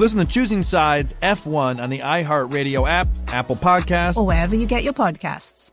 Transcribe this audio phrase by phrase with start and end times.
[0.00, 4.82] Listen to Choosing Sides F1 on the iHeartRadio app, Apple Podcasts, or wherever you get
[4.82, 5.72] your podcasts.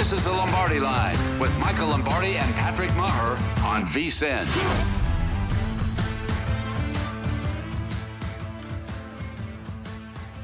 [0.00, 4.46] This is the Lombardi Line with Michael Lombardi and Patrick Meagher on VSIN.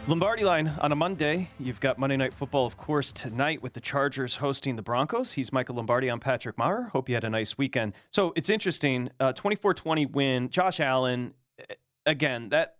[0.08, 1.48] Lombardi line on a Monday.
[1.58, 5.32] You've got Monday Night Football, of course, tonight with the Chargers hosting the Broncos.
[5.32, 6.08] He's Michael Lombardi.
[6.08, 6.90] I'm Patrick Meagher.
[6.90, 7.94] Hope you had a nice weekend.
[8.10, 9.08] So it's interesting.
[9.34, 10.50] 24 uh, 20 win.
[10.50, 11.32] Josh Allen,
[12.04, 12.75] again, that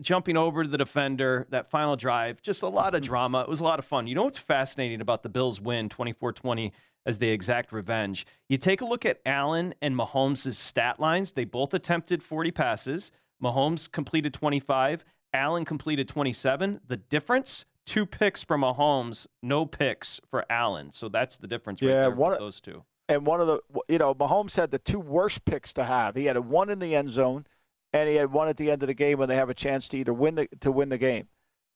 [0.00, 3.08] jumping over to the defender, that final drive, just a lot of mm-hmm.
[3.08, 3.40] drama.
[3.42, 4.06] It was a lot of fun.
[4.06, 6.72] You know what's fascinating about the Bills' win 24 20
[7.06, 8.26] as they exact revenge?
[8.48, 11.32] You take a look at Allen and Mahomes' stat lines.
[11.32, 13.12] They both attempted 40 passes.
[13.42, 15.04] Mahomes completed 25.
[15.32, 16.80] Allen completed 27.
[16.86, 20.92] The difference, two picks for Mahomes, no picks for Allen.
[20.92, 22.84] So that's the difference right yeah, one, those two.
[23.08, 26.14] And one of the, you know, Mahomes had the two worst picks to have.
[26.14, 27.46] He had a one in the end zone,
[27.94, 29.88] and he had one at the end of the game when they have a chance
[29.88, 31.28] to either win the to win the game.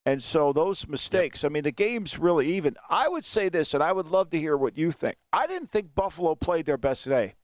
[0.05, 1.51] And so those mistakes, yep.
[1.51, 2.77] I mean, the game's really even.
[2.91, 5.17] I would say this, and I would love to hear what you think.
[5.33, 7.35] I didn't think Buffalo played their best today.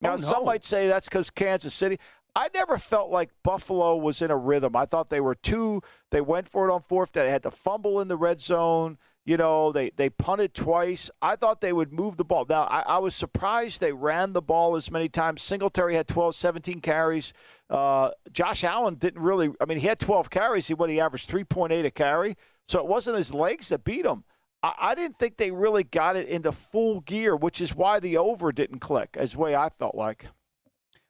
[0.00, 0.22] Now, oh, no.
[0.22, 1.98] some might say that's because Kansas City.
[2.34, 4.76] I never felt like Buffalo was in a rhythm.
[4.76, 5.82] I thought they were too.
[6.10, 7.12] They went for it on fourth.
[7.12, 8.96] They had to fumble in the red zone.
[9.28, 11.10] You know, they they punted twice.
[11.20, 12.46] I thought they would move the ball.
[12.48, 15.42] Now, I, I was surprised they ran the ball as many times.
[15.42, 17.34] Singletary had 12, 17 carries.
[17.68, 19.50] Uh, Josh Allen didn't really.
[19.60, 20.68] I mean, he had 12 carries.
[20.68, 22.38] He what he averaged 3.8 a carry.
[22.68, 24.24] So it wasn't his legs that beat him.
[24.62, 28.16] I, I didn't think they really got it into full gear, which is why the
[28.16, 30.28] over didn't click, as way I felt like.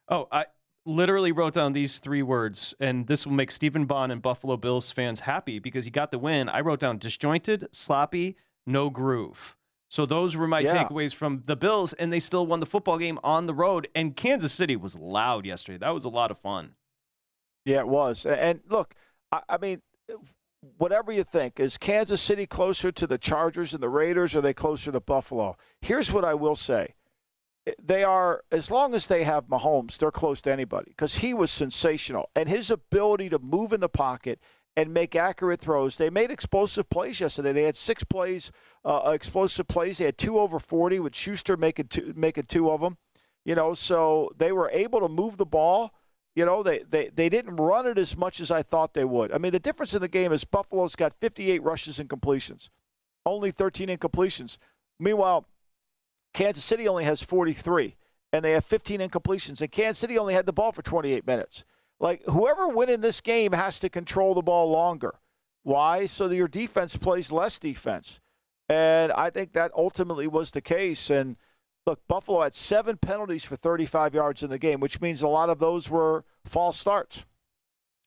[0.09, 0.47] Oh, I
[0.89, 4.91] literally wrote down these three words, and this will make Stephen Bond and Buffalo Bills
[4.91, 6.49] fans happy because he got the win.
[6.49, 8.35] I wrote down disjointed, sloppy,
[8.65, 9.55] no groove.
[9.89, 10.83] So those were my yeah.
[10.83, 13.87] takeaways from the Bills, and they still won the football game on the road.
[13.95, 15.77] And Kansas City was loud yesterday.
[15.77, 16.71] That was a lot of fun.
[17.65, 18.25] Yeah, it was.
[18.25, 18.93] And look,
[19.31, 19.81] I, I mean,
[20.77, 24.41] whatever you think, is Kansas City closer to the Chargers and the Raiders, or are
[24.41, 25.57] they closer to Buffalo?
[25.81, 26.95] Here's what I will say
[27.81, 31.51] they are as long as they have Mahomes, they're close to anybody because he was
[31.51, 34.39] sensational and his ability to move in the pocket
[34.75, 35.97] and make accurate throws.
[35.97, 37.51] They made explosive plays yesterday.
[37.51, 38.51] They had six plays,
[38.85, 39.97] uh, explosive plays.
[39.97, 42.97] They had two over forty with Schuster making two, making two of them.
[43.45, 45.93] You know, so they were able to move the ball.
[46.35, 49.33] You know, they, they, they didn't run it as much as I thought they would.
[49.33, 52.69] I mean, the difference in the game is Buffalo's got 58 rushes and completions,
[53.25, 54.57] only 13 incompletions.
[54.99, 55.45] Meanwhile,
[56.33, 57.95] Kansas City only has 43,
[58.31, 59.61] and they have 15 incompletions.
[59.61, 61.63] And Kansas City only had the ball for 28 minutes.
[61.99, 65.15] Like, whoever win in this game has to control the ball longer.
[65.63, 66.05] Why?
[66.05, 68.19] So that your defense plays less defense.
[68.69, 71.09] And I think that ultimately was the case.
[71.09, 71.35] And
[71.85, 75.49] look, Buffalo had seven penalties for 35 yards in the game, which means a lot
[75.49, 77.25] of those were false starts.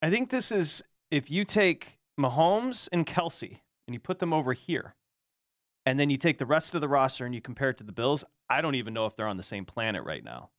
[0.01, 4.53] I think this is if you take Mahomes and Kelsey and you put them over
[4.53, 4.95] here,
[5.85, 7.93] and then you take the rest of the roster and you compare it to the
[7.93, 10.51] Bills, I don't even know if they're on the same planet right now.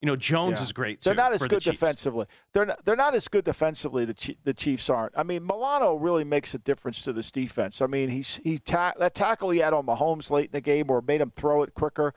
[0.00, 0.64] You know, Jones yeah.
[0.64, 1.00] is great.
[1.00, 2.24] Too, they're not as good the defensively.
[2.54, 2.82] They're not.
[2.86, 4.06] They're not as good defensively.
[4.06, 5.12] The the Chiefs aren't.
[5.14, 7.82] I mean, Milano really makes a difference to this defense.
[7.82, 10.90] I mean, he's he ta- that tackle he had on Mahomes late in the game,
[10.90, 12.14] or made him throw it quicker.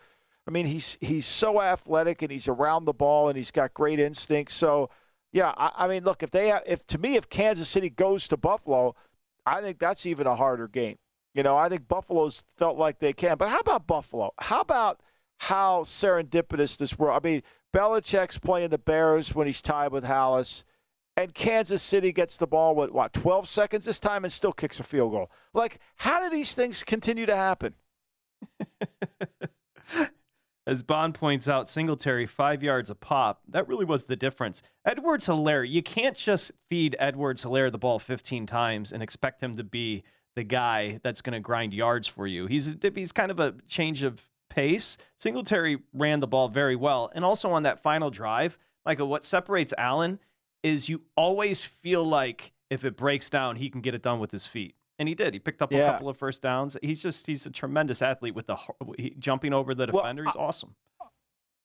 [0.47, 3.99] I mean, he's he's so athletic and he's around the ball and he's got great
[3.99, 4.55] instincts.
[4.55, 4.89] So,
[5.33, 8.29] yeah, I, I mean, look, if they have, if to me, if Kansas City goes
[8.29, 8.95] to Buffalo,
[9.45, 10.97] I think that's even a harder game.
[11.33, 13.37] You know, I think Buffalo's felt like they can.
[13.37, 14.33] But how about Buffalo?
[14.39, 15.01] How about
[15.39, 17.19] how serendipitous this world?
[17.23, 17.43] I mean,
[17.73, 20.63] Belichick's playing the Bears when he's tied with Halas,
[21.17, 24.79] and Kansas City gets the ball with what 12 seconds this time and still kicks
[24.79, 25.31] a field goal.
[25.53, 27.73] Like, how do these things continue to happen?
[30.65, 33.41] As Bond points out, Singletary five yards a pop.
[33.49, 34.61] That really was the difference.
[34.85, 39.57] Edwards Helaire, you can't just feed Edwards Helaire the ball 15 times and expect him
[39.57, 40.03] to be
[40.35, 42.47] the guy that's going to grind yards for you.
[42.47, 44.97] He's he's kind of a change of pace.
[45.19, 49.73] Singletary ran the ball very well, and also on that final drive, Michael, what separates
[49.77, 50.19] Allen
[50.63, 54.31] is you always feel like if it breaks down, he can get it done with
[54.31, 55.33] his feet and he did.
[55.33, 55.79] He picked up Yeah.
[55.79, 56.77] a couple of first downs.
[56.81, 58.57] He's just he's a tremendous athlete with the
[58.97, 60.23] he, jumping over the Well, defender.
[60.25, 60.75] he's awesome.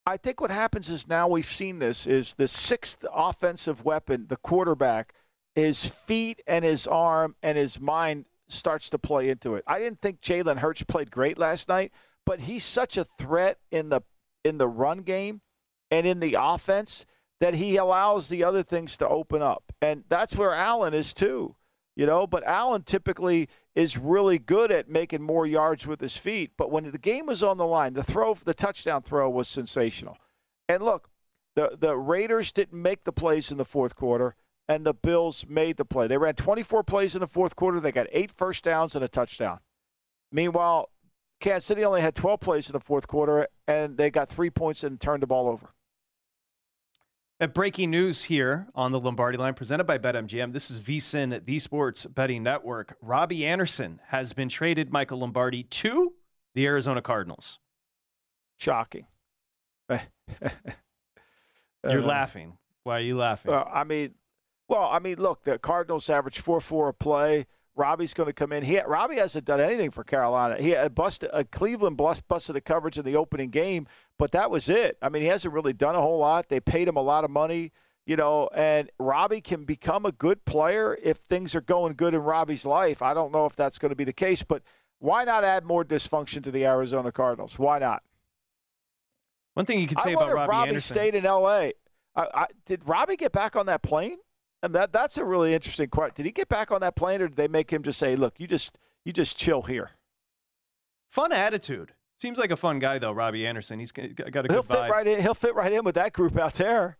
[0.05, 4.37] I think what happens is now we've seen this is the sixth offensive weapon, the
[4.37, 5.13] quarterback,
[5.55, 9.63] his feet and his arm and his mind starts to play into it.
[9.67, 11.91] I didn't think Jalen Hurts played great last night,
[12.25, 14.01] but he's such a threat in the
[14.43, 15.41] in the run game
[15.91, 17.05] and in the offense
[17.39, 19.71] that he allows the other things to open up.
[19.81, 21.55] And that's where Allen is too.
[21.95, 26.51] You know, but Allen typically is really good at making more yards with his feet.
[26.57, 30.17] But when the game was on the line, the throw, the touchdown throw was sensational.
[30.69, 31.09] And look,
[31.55, 34.35] the the Raiders didn't make the plays in the fourth quarter,
[34.69, 36.07] and the Bills made the play.
[36.07, 37.79] They ran 24 plays in the fourth quarter.
[37.81, 39.59] They got eight first downs and a touchdown.
[40.31, 40.89] Meanwhile,
[41.41, 44.83] Kansas City only had 12 plays in the fourth quarter, and they got three points
[44.83, 45.71] and turned the ball over.
[47.41, 50.51] At breaking news here on the Lombardi line, presented by BetMGM.
[50.51, 52.97] This is VSIN, the Sports Betting Network.
[53.01, 56.13] Robbie Anderson has been traded, Michael Lombardi, to
[56.53, 57.57] the Arizona Cardinals.
[58.57, 59.07] Shocking.
[59.89, 60.01] You're
[61.83, 62.57] Uh, laughing.
[62.83, 63.53] Why are you laughing?
[63.53, 64.15] Uh, I mean,
[64.69, 67.47] well, I mean, look, the Cardinals average four four a play.
[67.75, 68.63] Robbie's going to come in.
[68.63, 70.57] He Robbie hasn't done anything for Carolina.
[70.61, 73.87] He had busted uh, Cleveland bust, busted the coverage in the opening game,
[74.17, 74.97] but that was it.
[75.01, 76.49] I mean, he hasn't really done a whole lot.
[76.49, 77.71] They paid him a lot of money,
[78.05, 82.21] you know, and Robbie can become a good player if things are going good in
[82.21, 83.01] Robbie's life.
[83.01, 84.61] I don't know if that's going to be the case, but
[84.99, 87.57] why not add more dysfunction to the Arizona Cardinals?
[87.57, 88.03] Why not?
[89.53, 90.95] One thing you could say I about Robbie if Robbie Anderson.
[90.95, 91.73] stayed in L.A.
[92.15, 94.17] I, I, did Robbie get back on that plane?
[94.61, 96.13] And that that's a really interesting question.
[96.17, 98.39] Did he get back on that plane, or did they make him just say, "Look,
[98.39, 99.91] you just you just chill here"?
[101.09, 101.93] Fun attitude.
[102.19, 103.79] Seems like a fun guy though, Robbie Anderson.
[103.79, 104.89] He's got a good He'll fit vibe.
[104.89, 105.21] right in.
[105.21, 106.97] He'll fit right in with that group out there.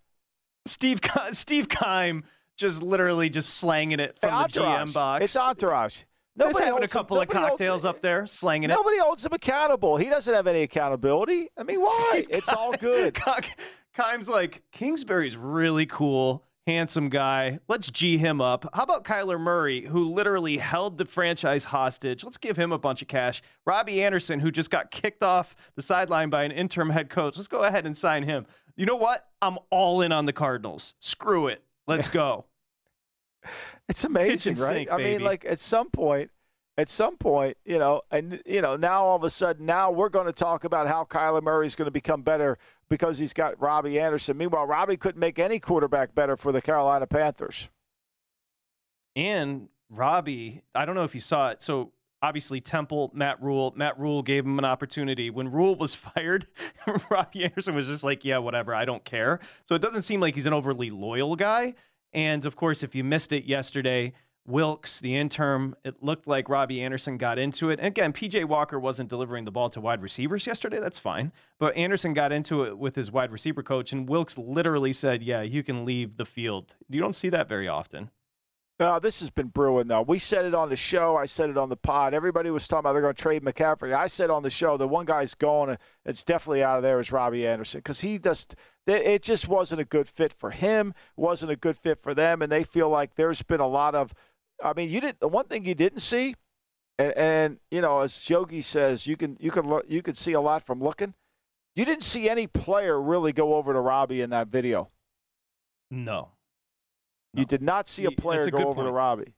[0.66, 1.02] Steve
[1.32, 2.24] Steve Keim
[2.58, 4.60] just literally just slanging it from Hey, the.
[4.62, 5.24] GM box.
[5.26, 5.94] It's entourage.
[5.94, 6.06] Just
[6.38, 8.74] Nobody having a holds him- couple of cocktails up there, slanging it.
[8.74, 9.98] Nobody holds him accountable.
[9.98, 11.50] He doesn't have any accountability.
[11.58, 12.00] I mean, why?
[12.12, 13.18] Steve it's all good.
[13.98, 17.60] Keim's like Kingsbury's really cool, handsome guy.
[17.68, 18.70] Let's G him up.
[18.74, 22.24] How about Kyler Murray, who literally held the franchise hostage?
[22.24, 23.42] Let's give him a bunch of cash.
[23.66, 27.38] Robbie Anderson, who just got kicked off the sideline by an interim head coach.
[27.38, 28.46] Let's go ahead and sign him.
[28.76, 29.28] You know what?
[29.42, 30.94] I'm all in on the Cardinals.
[31.00, 31.64] Screw it.
[31.88, 32.46] Let's go.
[33.88, 34.74] It's amazing, Kitchen right?
[34.76, 35.18] sink, I baby.
[35.18, 36.30] mean, like at some point,
[36.78, 40.10] at some point, you know, and you know, now all of a sudden, now we're
[40.10, 43.60] going to talk about how Kyler Murray is going to become better because he's got
[43.62, 44.38] Robbie Anderson.
[44.38, 47.70] Meanwhile, Robbie couldn't make any quarterback better for the Carolina Panthers.
[49.16, 51.62] And Robbie, I don't know if you saw it.
[51.62, 51.92] So
[52.22, 55.30] obviously Temple, Matt Rhule, Matt Rhule gave him an opportunity.
[55.30, 56.48] When Rhule was fired,
[57.10, 59.40] Robbie Anderson was just like, yeah, whatever, I don't care.
[59.66, 61.76] So it doesn't seem like he's an overly loyal guy.
[62.14, 64.14] And of course, if you missed it yesterday,
[64.50, 67.80] Wilks, the interim, it looked like Robbie Anderson got into it.
[67.80, 70.80] And again, PJ Walker wasn't delivering the ball to wide receivers yesterday.
[70.80, 71.32] That's fine.
[71.60, 75.42] But Anderson got into it with his wide receiver coach, and Wilks literally said, Yeah,
[75.42, 76.76] you can leave the field.
[76.90, 78.10] You don't see that very often.
[78.80, 80.02] Uh, this has been brewing, though.
[80.02, 81.18] We said it on the show.
[81.18, 82.14] I said it on the pod.
[82.14, 83.94] Everybody was talking about they're going to trade McCaffrey.
[83.94, 85.78] I said on the show the one guy's going.
[86.06, 88.56] It's definitely out of there is Robbie Anderson because he just
[88.88, 90.94] it just wasn't a good fit for him.
[91.18, 94.14] wasn't a good fit for them, and they feel like there's been a lot of.
[94.64, 95.20] I mean, you didn't.
[95.20, 96.36] the one thing you didn't see,
[96.98, 100.34] and, and you know, as Yogi says, you can you can look, you can see
[100.34, 101.14] a lot from looking.
[101.76, 104.90] You didn't see any player really go over to Robbie in that video.
[105.92, 106.30] No.
[107.34, 108.92] You did not see a player a go over to.
[108.92, 109.34] Robbie.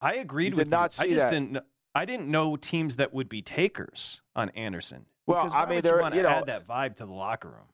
[0.00, 1.04] I agreed You with did not you.
[1.04, 1.30] I just that.
[1.30, 1.58] didn't.
[1.94, 5.06] I didn't know teams that would be takers on Anderson.
[5.26, 7.68] Well, I mean, you want you to know- add that vibe to the locker room.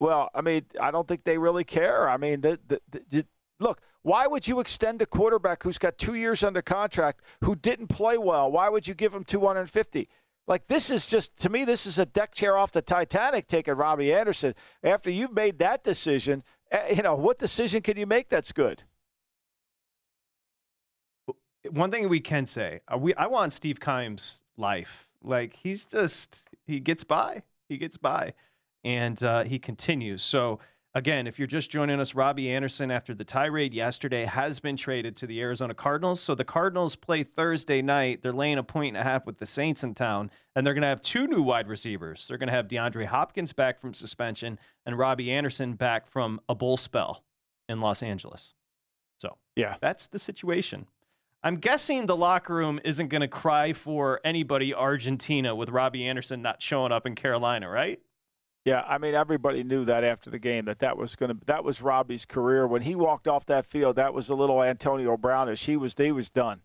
[0.00, 2.08] Well, I mean, I don't think they really care.
[2.08, 3.26] I mean, the, the, the, the-
[3.58, 7.88] look, why would you extend a quarterback who's got two years under contract who didn't
[7.88, 8.50] play well?
[8.50, 10.08] Why would you give him 250?
[10.46, 13.74] Like, this is just, to me, this is a deck chair off the Titanic taking
[13.74, 14.54] Robbie Anderson.
[14.82, 18.84] After you've made that decision, eh, you know, what decision can you make that's good?
[21.70, 25.08] one thing we can say, uh, we I want Steve Keim's life.
[25.22, 28.32] Like he's just he gets by, he gets by,
[28.84, 30.22] and uh, he continues.
[30.22, 30.60] So
[30.98, 35.16] again, if you're just joining us, Robbie Anderson after the tirade yesterday has been traded
[35.16, 36.20] to the Arizona Cardinals.
[36.20, 38.22] So the Cardinals play Thursday night.
[38.22, 40.82] They're laying a point and a half with the Saints in town, and they're going
[40.82, 42.26] to have two new wide receivers.
[42.26, 46.54] They're going to have DeAndre Hopkins back from suspension and Robbie Anderson back from a
[46.54, 47.22] bull spell
[47.68, 48.54] in Los Angeles.
[49.18, 49.76] So Yeah.
[49.80, 50.86] that's the situation.
[51.42, 56.42] I'm guessing the locker room isn't going to cry for anybody Argentina with Robbie Anderson
[56.42, 58.00] not showing up in Carolina, right?
[58.64, 61.64] Yeah, I mean everybody knew that after the game that that was going to that
[61.64, 63.96] was Robbie's career when he walked off that field.
[63.96, 65.64] That was a little Antonio Brownish.
[65.64, 66.60] He was he was done.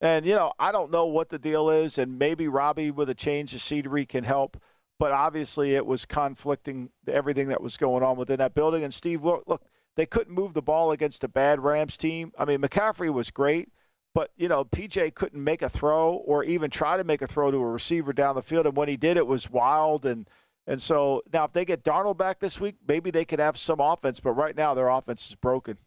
[0.00, 3.14] And you know I don't know what the deal is, and maybe Robbie with a
[3.14, 4.56] change of scenery can help.
[4.98, 8.84] But obviously it was conflicting everything that was going on within that building.
[8.84, 9.62] And Steve, look, look
[9.96, 12.32] they couldn't move the ball against a bad Rams team.
[12.38, 13.68] I mean McCaffrey was great,
[14.14, 17.50] but you know PJ couldn't make a throw or even try to make a throw
[17.50, 18.64] to a receiver down the field.
[18.64, 20.26] And when he did, it was wild and.
[20.66, 23.80] And so now, if they get Darnold back this week, maybe they could have some
[23.80, 24.20] offense.
[24.20, 25.78] But right now, their offense is broken.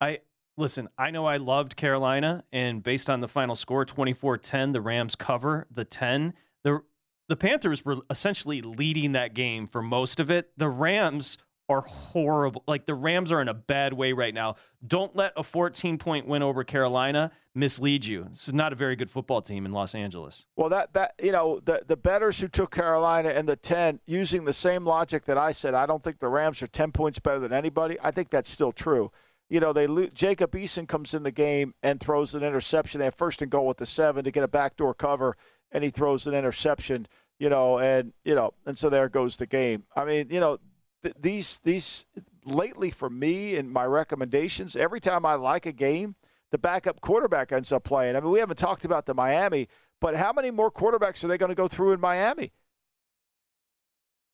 [0.00, 0.20] I
[0.56, 4.80] listen, I know I loved Carolina, and based on the final score 24 10, the
[4.80, 6.34] Rams cover the 10.
[6.64, 6.80] The,
[7.28, 10.50] the Panthers were essentially leading that game for most of it.
[10.56, 11.38] The Rams
[11.72, 12.62] are horrible.
[12.66, 14.56] Like the Rams are in a bad way right now.
[14.86, 18.26] Don't let a 14 point win over Carolina mislead you.
[18.30, 20.46] This is not a very good football team in Los Angeles.
[20.56, 24.44] Well, that that you know the the betters who took Carolina and the ten using
[24.44, 27.40] the same logic that I said, I don't think the Rams are ten points better
[27.40, 27.96] than anybody.
[28.02, 29.10] I think that's still true.
[29.48, 32.98] You know, they Jacob Eason comes in the game and throws an interception.
[32.98, 35.36] They have first and goal with the seven to get a backdoor cover,
[35.70, 37.06] and he throws an interception.
[37.38, 39.84] You know, and you know, and so there goes the game.
[39.96, 40.58] I mean, you know,
[41.02, 42.06] th- these these
[42.44, 46.16] lately for me and my recommendations, every time I like a game,
[46.50, 48.16] the backup quarterback ends up playing.
[48.16, 49.68] I mean, we haven't talked about the Miami,
[50.00, 52.52] but how many more quarterbacks are they going to go through in Miami?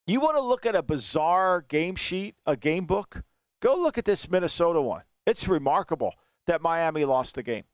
[0.06, 3.22] You want to look at a bizarre game sheet, a game book?
[3.60, 5.02] Go look at this Minnesota one.
[5.26, 6.14] It's remarkable
[6.46, 7.64] that Miami lost the game.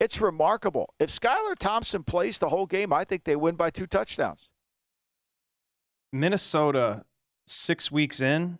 [0.00, 0.92] It's remarkable.
[0.98, 4.50] If Skylar Thompson plays the whole game, I think they win by two touchdowns.
[6.12, 7.04] Minnesota,
[7.46, 8.58] six weeks in,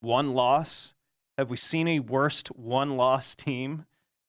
[0.00, 0.94] one loss.
[1.38, 3.86] Have we seen a worst one loss team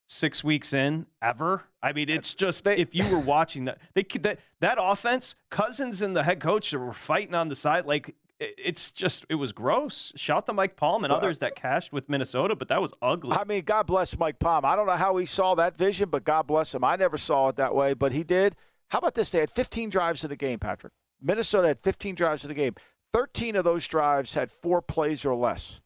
[0.07, 1.63] six weeks in ever?
[1.81, 5.35] I mean, it's just They- if you were watching that, they could- that that offense,
[5.49, 7.85] Cousins and the head coach were fighting on the side.
[7.85, 10.11] Like it's just it was gross.
[10.15, 13.37] Shout to Mike Palm and others that cashed with Minnesota, but that was ugly.
[13.37, 14.65] I mean, God bless Mike Palm.
[14.65, 16.83] I don't know how he saw that vision, but God bless him.
[16.83, 18.55] I never saw it that way, but he did.
[18.89, 19.29] How about this?
[19.31, 20.91] They had 15 drives of the game, Patrick.
[21.21, 22.75] Minnesota had 15 drives of the game.
[23.15, 25.79] 13 of those drives had four plays or less.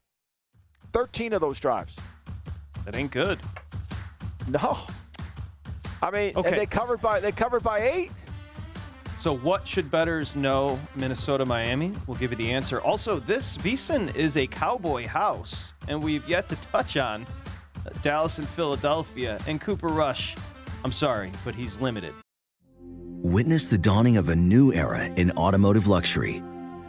[0.94, 1.96] 13 of those drives.
[2.86, 3.40] that ain't good.
[4.48, 4.80] No.
[6.02, 6.50] I mean, Okay.
[6.50, 8.12] and they covered by they covered by eight.
[9.16, 10.80] So, what should betters know?
[10.96, 11.92] Minnesota, Miami.
[12.08, 12.82] We'll give you the answer.
[12.82, 17.28] Also, this VSiN is a cowboy house, and we've yet to touch on
[18.02, 20.36] Dallas and Philadelphia and Cooper Rush.
[20.84, 22.14] I'm sorry, but he's limited.
[23.22, 26.42] Witness the dawning of a new era in automotive luxury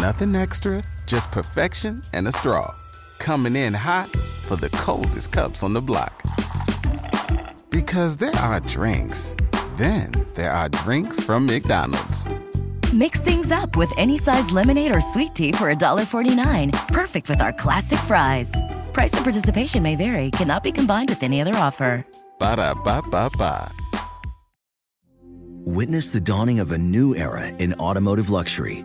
[0.00, 2.74] Nothing extra, just perfection and a straw.
[3.18, 6.22] Coming in hot for the coldest cups on the block.
[7.68, 9.36] Because there are drinks,
[9.76, 12.26] then there are drinks from McDonald's.
[12.94, 16.72] Mix things up with any size lemonade or sweet tea for $1.49.
[16.88, 18.50] Perfect with our classic fries.
[18.94, 22.06] Price and participation may vary, cannot be combined with any other offer.
[22.38, 23.70] Ba da ba ba ba.
[25.64, 28.84] Witness the dawning of a new era in automotive luxury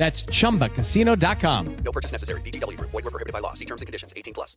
[0.00, 1.76] That's chumbacasino.com.
[1.84, 2.40] No purchase necessary.
[2.40, 2.90] VGW Group.
[2.90, 3.52] Void were prohibited by law.
[3.52, 4.14] See terms and conditions.
[4.16, 4.56] 18 plus.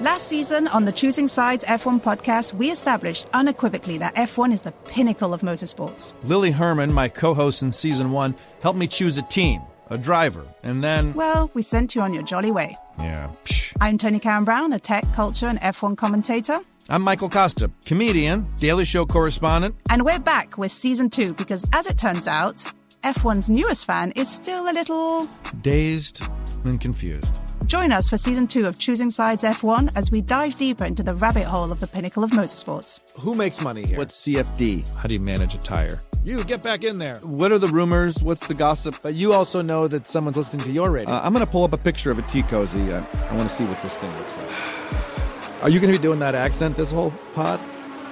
[0.00, 4.72] Last season on the Choosing Sides F1 podcast, we established unequivocally that F1 is the
[4.72, 6.14] pinnacle of motorsports.
[6.24, 10.46] Lily Herman, my co host in season one, helped me choose a team, a driver,
[10.62, 11.12] and then.
[11.12, 12.78] Well, we sent you on your jolly way.
[12.98, 13.28] Yeah.
[13.44, 13.76] Psh.
[13.78, 16.60] I'm Tony Karen Brown, a tech, culture, and F1 commentator.
[16.88, 19.76] I'm Michael Kosta, comedian, Daily Show correspondent.
[19.90, 22.64] And we're back with season two because, as it turns out,
[23.02, 25.26] F1's newest fan is still a little
[25.60, 26.22] dazed
[26.64, 27.42] and confused.
[27.66, 31.14] Join us for season two of Choosing Sides F1 as we dive deeper into the
[31.14, 33.00] rabbit hole of the pinnacle of motorsports.
[33.18, 33.98] Who makes money here?
[33.98, 34.88] What's CFD?
[34.96, 36.00] How do you manage a tire?
[36.24, 37.16] You get back in there.
[37.16, 38.22] What are the rumors?
[38.22, 38.94] What's the gossip?
[39.02, 41.12] But you also know that someone's listening to your radio.
[41.12, 42.92] Uh, I'm going to pull up a picture of a tea cozy.
[42.92, 45.62] Uh, I want to see what this thing looks like.
[45.64, 47.60] Are you going to be doing that accent this whole pod?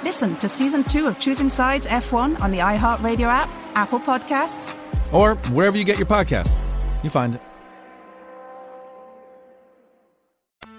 [0.02, 4.74] Listen to season two of Choosing Sides F1 on the iHeartRadio app, Apple Podcasts,
[5.12, 6.52] or wherever you get your podcast.
[7.02, 7.40] You find it.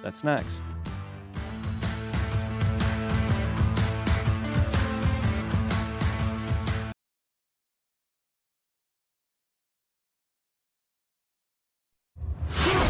[0.03, 0.63] That's next.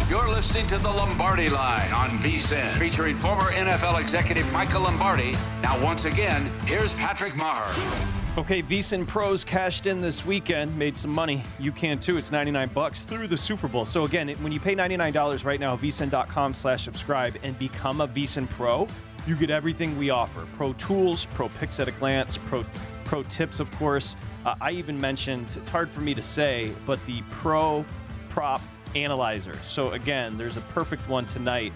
[0.10, 5.38] You're listening to the Lombardi Line on VSIN, featuring former NFL executive Michael Lombardi.
[5.62, 8.11] Now, once again, here's Patrick Meagher.
[8.38, 11.44] Okay, VSIN pros cashed in this weekend, made some money.
[11.60, 12.16] You can too.
[12.16, 13.86] It's 99 bucks through the Super Bowl.
[13.86, 18.50] So again, when you pay $99 right now, vsin.com slash subscribe and become a VSIN
[18.52, 18.88] pro,
[19.28, 20.48] you get everything we offer.
[20.56, 22.64] Pro tools, pro picks at a glance, pro
[23.04, 24.16] pro tips, of course.
[24.46, 27.84] Uh, I even mentioned, it's hard for me to say, but the pro
[28.30, 28.62] prop
[28.96, 29.58] analyzer.
[29.66, 31.74] So again, there's a perfect one tonight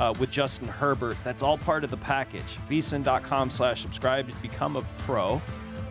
[0.00, 1.16] uh, with Justin Herbert.
[1.22, 2.58] That's all part of the package.
[2.68, 5.40] vsin.com slash subscribe to become a pro.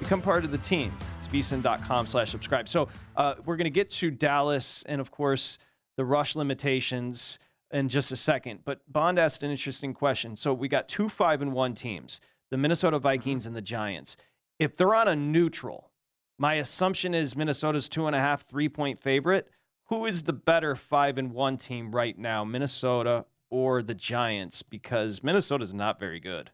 [0.01, 0.91] Become part of the team.
[1.19, 2.67] It's vsin.com slash subscribe.
[2.67, 5.59] So uh, we're going to get to Dallas and, of course,
[5.95, 7.37] the rush limitations
[7.71, 8.61] in just a second.
[8.65, 10.35] But Bond asked an interesting question.
[10.35, 14.17] So we got two five and one teams, the Minnesota Vikings and the Giants.
[14.59, 15.91] If they're on a neutral,
[16.37, 19.47] my assumption is Minnesota's two and a half, three point favorite.
[19.85, 24.63] Who is the better five and one team right now, Minnesota or the Giants?
[24.63, 26.49] Because Minnesota's not very good.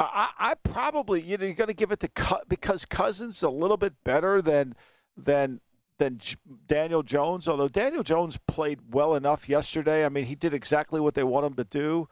[0.00, 3.50] I, I probably you know you're going to give it to Cut because Cousins a
[3.50, 4.74] little bit better than
[5.16, 5.60] than
[5.98, 6.20] than
[6.66, 7.46] Daniel Jones.
[7.46, 10.04] Although Daniel Jones played well enough yesterday.
[10.04, 12.08] I mean, he did exactly what they want him to do.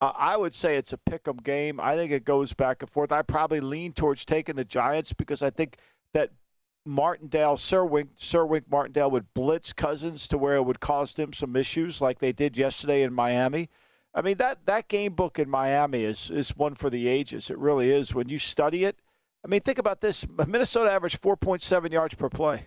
[0.00, 1.80] Uh, I would say it's a pick 'em game.
[1.80, 3.12] I think it goes back and forth.
[3.12, 5.76] I probably lean towards taking the Giants because I think
[6.12, 6.30] that
[6.84, 11.32] Martindale, Sir Wink, Sir Wink Martindale would blitz Cousins to where it would cause him
[11.32, 13.68] some issues, like they did yesterday in Miami.
[14.14, 17.50] I mean that that game book in Miami is is one for the ages.
[17.50, 18.14] It really is.
[18.14, 19.00] When you study it,
[19.44, 22.66] I mean, think about this: Minnesota averaged 4.7 yards per play,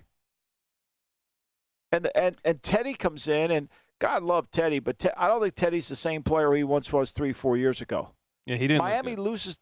[1.91, 5.55] and and and Teddy comes in, and God love Teddy, but Te- I don't think
[5.55, 8.09] Teddy's the same player he once was three, four years ago.
[8.45, 8.81] Yeah, he didn't.
[8.81, 9.59] Miami loses.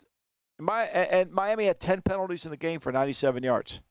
[0.57, 3.81] My and Miami had 10 penalties in the game for 97 yards,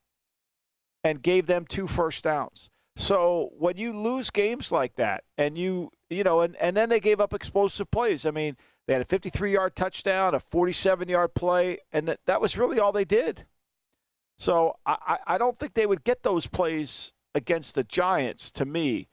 [1.03, 2.69] and gave them two first downs.
[2.99, 6.99] So when you lose games like that, and you you know, and, and then they
[6.99, 8.25] gave up explosive plays.
[8.25, 8.57] I mean,
[8.87, 12.77] they had a 53 yard touchdown, a 47 yard play, and that, that was really
[12.77, 13.45] all they did.
[14.37, 18.51] So I, I don't think they would get those plays against the Giants.
[18.51, 19.07] To me,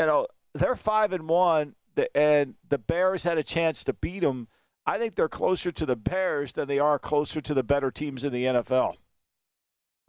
[0.00, 1.76] you know, they're five and one,
[2.12, 4.48] and the Bears had a chance to beat them.
[4.84, 8.24] I think they're closer to the Bears than they are closer to the better teams
[8.24, 8.94] in the NFL.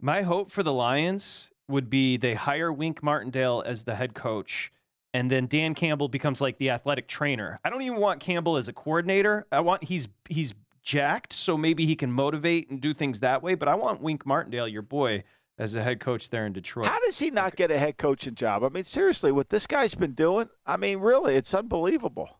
[0.00, 4.72] My hope for the Lions would be they hire Wink Martindale as the head coach,
[5.12, 7.60] and then Dan Campbell becomes like the athletic trainer.
[7.64, 9.46] I don't even want Campbell as a coordinator.
[9.50, 13.54] I want he's he's jacked, so maybe he can motivate and do things that way.
[13.54, 15.24] But I want Wink Martindale, your boy,
[15.58, 16.86] as a head coach there in Detroit.
[16.86, 18.62] How does he not get a head coaching job?
[18.62, 22.38] I mean, seriously, what this guy's been doing, I mean, really, it's unbelievable.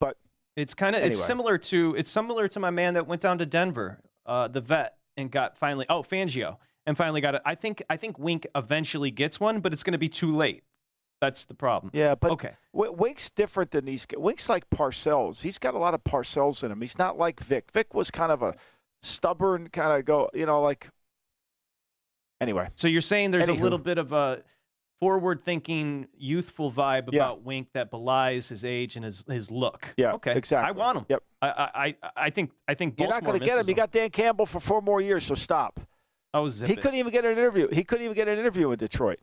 [0.00, 0.16] But
[0.56, 1.12] it's kind of anyway.
[1.12, 4.60] it's similar to it's similar to my man that went down to Denver, uh, the
[4.60, 7.42] vet, and got finally oh Fangio and finally got it.
[7.44, 10.62] I think I think Wink eventually gets one, but it's going to be too late.
[11.20, 11.90] That's the problem.
[11.94, 12.52] Yeah, but okay.
[12.72, 14.06] Wink's different than these.
[14.16, 15.40] Wink's like Parcells.
[15.40, 16.80] He's got a lot of Parcells in him.
[16.82, 17.70] He's not like Vic.
[17.72, 18.54] Vic was kind of a
[19.02, 20.28] stubborn kind of go.
[20.34, 20.90] You know, like
[22.40, 22.68] anyway.
[22.76, 23.60] So you're saying there's Anywho.
[23.60, 24.42] a little bit of a
[25.00, 27.20] forward-thinking, youthful vibe Yeah.
[27.22, 29.94] about Wink that belies his age and his his look.
[29.96, 30.68] Yeah, okay, exactly.
[30.68, 31.06] I want him.
[31.08, 31.22] Yep.
[31.42, 33.56] I I I, I think I think You're not going to get him.
[33.58, 35.80] misses You got Dan Campbell for four more years, so stop.
[36.34, 36.82] Oh, zip he it.
[36.82, 37.68] couldn't even get an interview.
[37.72, 39.20] He couldn't even get an interview in Detroit.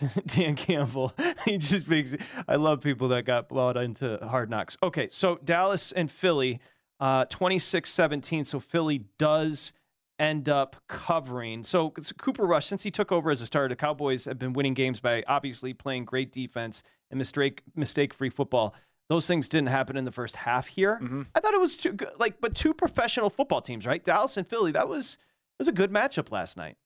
[0.26, 1.12] Dan Campbell.
[1.44, 2.14] he just makes.
[2.48, 4.76] I love people that got brought into Hard Knocks.
[4.82, 6.60] Okay, so Dallas and Philly,
[7.00, 8.46] uh, 26-17.
[8.46, 9.72] So Philly does
[10.18, 11.64] end up covering.
[11.64, 14.74] So Cooper Rush, since he took over as a starter, the Cowboys have been winning
[14.74, 18.74] games by obviously playing great defense and mistake mistake free football.
[19.08, 21.00] Those things didn't happen in the first half here.
[21.34, 24.04] I thought it was too good, like, but two professional football teams, right?
[24.04, 24.70] Dallas and Philly.
[24.70, 25.18] That was
[25.60, 26.76] was a good matchup last night.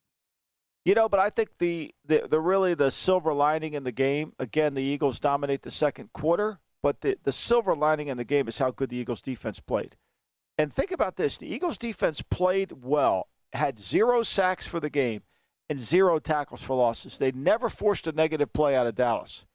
[0.84, 4.34] You know, but I think the, the the really the silver lining in the game.
[4.38, 8.48] Again, the Eagles dominate the second quarter, but the the silver lining in the game
[8.48, 9.96] is how good the Eagles defense played.
[10.58, 15.22] And think about this: the Eagles defense played well, had zero sacks for the game,
[15.70, 17.16] and zero tackles for losses.
[17.16, 19.46] They never forced a negative play out of Dallas.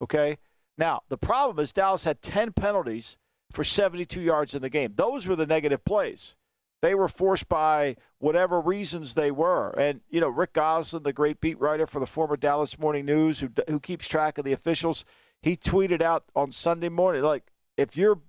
[0.00, 0.38] Okay.
[0.78, 3.18] Now the problem is Dallas had ten penalties
[3.52, 4.92] for 72 yards in the game.
[4.96, 6.36] Those were the negative plays.
[6.82, 9.70] They were forced by whatever reasons they were.
[9.78, 13.40] And, you know, Rick Gosselin, the great beat writer for the former Dallas Morning News,
[13.40, 15.04] who, who keeps track of the officials,
[15.42, 18.20] he tweeted out on Sunday morning, like, if you're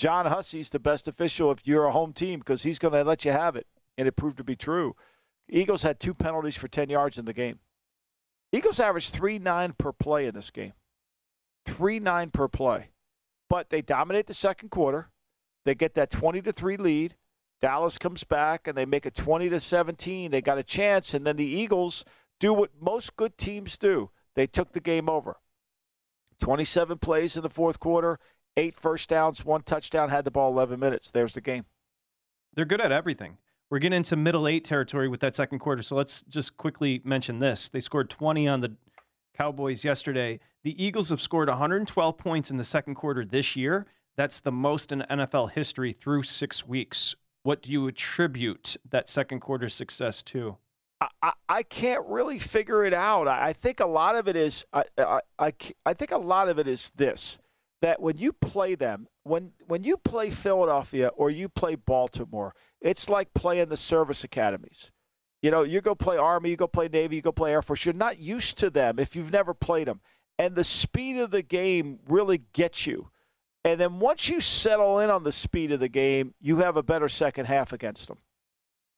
[0.00, 3.26] John Hussey's the best official if you're a home team because he's going to let
[3.26, 3.66] you have it.
[3.98, 4.96] And it proved to be true.
[5.46, 7.58] Eagles had two penalties for 10 yards in the game.
[8.50, 10.72] Eagles averaged 3 9 per play in this game.
[11.66, 12.88] 3 9 per play.
[13.50, 15.10] But they dominate the second quarter.
[15.64, 17.16] They get that 20 to 3 lead.
[17.60, 20.30] Dallas comes back and they make it 20 to 17.
[20.30, 22.04] They got a chance, and then the Eagles
[22.38, 24.10] do what most good teams do.
[24.34, 25.36] They took the game over.
[26.40, 28.18] 27 plays in the fourth quarter,
[28.56, 31.10] eight first downs, one touchdown, had the ball 11 minutes.
[31.10, 31.66] There's the game.
[32.54, 33.36] They're good at everything.
[33.68, 35.82] We're getting into middle eight territory with that second quarter.
[35.82, 37.68] So let's just quickly mention this.
[37.68, 38.72] They scored 20 on the
[39.36, 40.40] Cowboys yesterday.
[40.64, 43.86] The Eagles have scored 112 points in the second quarter this year.
[44.16, 47.14] That's the most in NFL history through six weeks.
[47.42, 50.58] What do you attribute that second quarter success to?
[51.22, 53.26] I, I, can't really figure it out.
[53.26, 55.52] I, I think a lot of it is I, I, I,
[55.86, 57.38] I think a lot of it is this
[57.80, 63.08] that when you play them, when when you play Philadelphia or you play Baltimore, it's
[63.08, 64.90] like playing the service academies.
[65.42, 67.86] You know, you go play Army, you go play Navy, you go play Air Force.
[67.86, 70.00] You're not used to them if you've never played them.
[70.38, 73.10] And the speed of the game really gets you.
[73.64, 76.82] And then once you settle in on the speed of the game, you have a
[76.82, 78.18] better second half against them.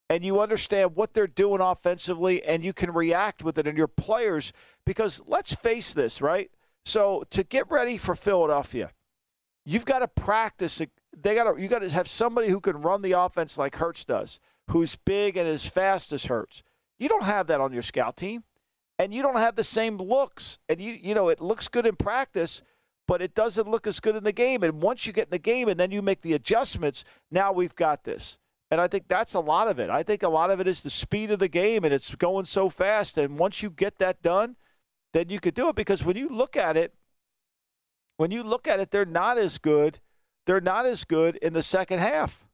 [0.08, 3.88] And you understand what they're doing offensively and you can react with it and your
[3.88, 4.52] players
[4.84, 6.50] because let's face this, right?
[6.84, 8.90] So to get ready for Philadelphia,
[9.64, 10.80] you've got to practice.
[11.16, 14.04] They got to you got to have somebody who can run the offense like Hurts
[14.04, 16.62] does, who's big and as fast as Hurts.
[16.98, 18.44] You don't have that on your scout team,
[18.98, 20.58] and you don't have the same looks.
[20.68, 22.62] And you you know it looks good in practice,
[23.08, 24.62] but it doesn't look as good in the game.
[24.62, 27.74] And once you get in the game and then you make the adjustments, now we've
[27.74, 28.38] got this.
[28.70, 29.90] And I think that's a lot of it.
[29.90, 32.46] I think a lot of it is the speed of the game, and it's going
[32.46, 33.18] so fast.
[33.18, 34.56] And once you get that done,
[35.12, 35.76] then you could do it.
[35.76, 36.94] Because when you look at it,
[38.16, 40.00] when you look at it, they're not as good.
[40.46, 42.46] They're not as good in the second half.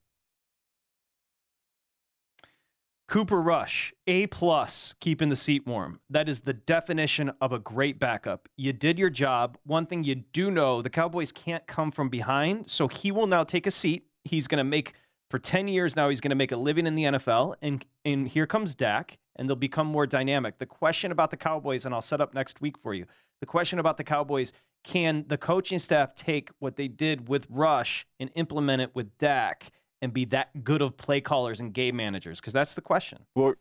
[3.09, 5.99] Cooper Rush, A plus, keeping the seat warm.
[6.11, 8.51] That is the definition of a great backup.
[8.59, 9.57] You did your job.
[9.65, 13.45] One thing you do know, the Cowboys can't come from behind, so he will now
[13.45, 14.05] take a seat.
[14.25, 14.93] He's going to make
[15.31, 18.29] for 10 years now he's going to make a living in the NFL and and
[18.29, 20.59] here comes Dak and they'll become more dynamic.
[20.59, 23.07] The question about the Cowboys, and I'll set up next week for you.
[23.41, 24.53] The question about the Cowboys
[24.85, 29.71] can the coaching staff take what they did with Rush and implement it with Dak
[30.01, 32.41] and be that good of play callers and game managers?
[32.41, 33.21] Because that's the question.
[33.35, 33.55] Well,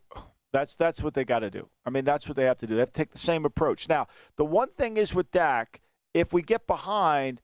[0.53, 1.69] that's that's what they got to do.
[1.85, 2.75] I mean, that's what they have to do.
[2.75, 3.89] They have to take the same approach.
[3.89, 5.81] Now, the one thing is with Dak,
[6.13, 7.41] if we get behind,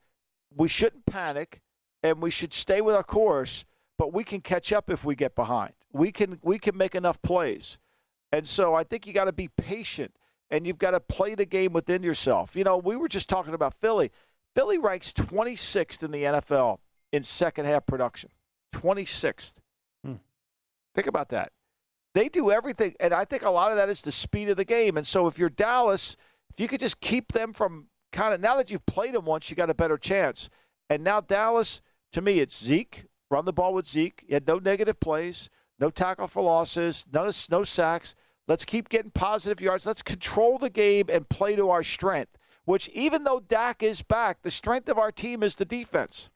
[0.54, 1.60] we shouldn't panic
[2.02, 3.64] and we should stay with our course,
[3.98, 5.72] but we can catch up if we get behind.
[5.92, 7.78] We can we can make enough plays.
[8.32, 10.16] And so I think you got to be patient
[10.50, 12.56] and you've got to play the game within yourself.
[12.56, 14.10] You know, we were just talking about Philly.
[14.54, 16.78] Philly ranks 26th in the NFL
[17.12, 18.30] in second half production.
[18.74, 19.54] 26th.
[20.04, 20.14] Hmm.
[20.94, 21.52] Think about that.
[22.14, 24.64] They do everything, and I think a lot of that is the speed of the
[24.64, 24.96] game.
[24.96, 26.16] And so if you're Dallas,
[26.52, 29.50] if you could just keep them from kind of now that you've played them once,
[29.50, 30.48] you got a better chance.
[30.88, 31.80] And now Dallas,
[32.12, 33.06] to me, it's Zeke.
[33.30, 34.24] Run the ball with Zeke.
[34.28, 38.14] You had no negative plays, no tackle for losses, none of, no sacks.
[38.46, 39.86] Let's keep getting positive yards.
[39.86, 42.38] Let's control the game and play to our strength.
[42.64, 46.28] Which, even though Dak is back, the strength of our team is the defense.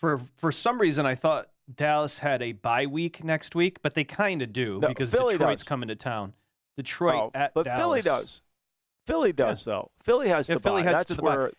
[0.00, 4.04] For for some reason, I thought Dallas had a bye week next week, but they
[4.04, 5.68] kind of do No, because Philly Detroit's does.
[5.68, 6.32] coming to town.
[6.76, 7.78] Detroit Oh, at but Dallas.
[7.80, 8.42] Philly does.
[9.06, 9.90] Philly does though.
[10.02, 10.88] Philly has Yeah, the Philly bye.
[10.88, 11.52] heads That's to the where bye.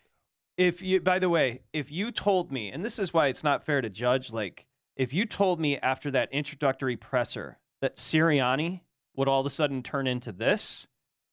[0.57, 3.63] If you, by the way, if you told me, and this is why it's not
[3.63, 8.81] fair to judge, like if you told me after that introductory presser that Sirianni
[9.15, 10.87] would all of a sudden turn into this,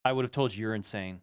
[0.05, 1.21] I would have told you you're insane.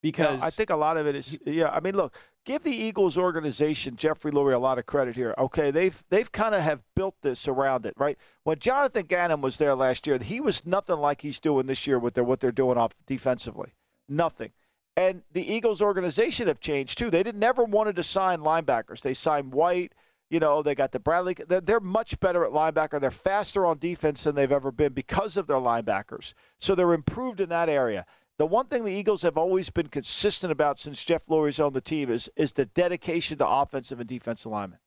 [0.00, 1.68] Because Yeah, I think a lot of it is yeah.
[1.70, 2.14] I mean, look,
[2.48, 5.34] give the Eagles organization Jeffrey Lurie a lot of credit here.
[5.36, 8.16] Okay, they've they've kind of have built this around it, right?
[8.42, 11.98] When Jonathan Gannon was there last year, he was nothing like he's doing this year
[11.98, 13.74] with their what they're doing off defensively,
[14.08, 14.50] nothing.
[14.96, 17.10] And the Eagles organization have changed too.
[17.10, 19.02] They did never wanted to sign linebackers.
[19.02, 19.92] They signed White.
[20.30, 21.36] You know, they got the Bradley.
[21.46, 23.00] They're, they're much better at linebacker.
[23.00, 26.32] They're faster on defense than they've ever been because of their linebackers.
[26.58, 28.04] So they're improved in that area.
[28.38, 31.80] The one thing the Eagles have always been consistent about since Jeff Lurie's on the
[31.80, 34.78] team is is the dedication to offensive and defensive linemen.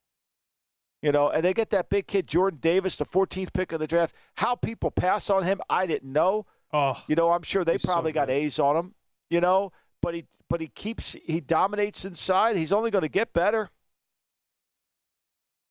[1.02, 3.88] You know, and they get that big kid Jordan Davis, the 14th pick of the
[3.88, 4.16] draft.
[4.36, 6.46] How people pass on him, I didn't know.
[6.72, 8.30] Oh, you know, I'm sure they he's so probably got.
[8.30, 8.94] A's on him.
[9.30, 12.56] You know, but he but he keeps he dominates inside.
[12.56, 13.70] He's only going to get better.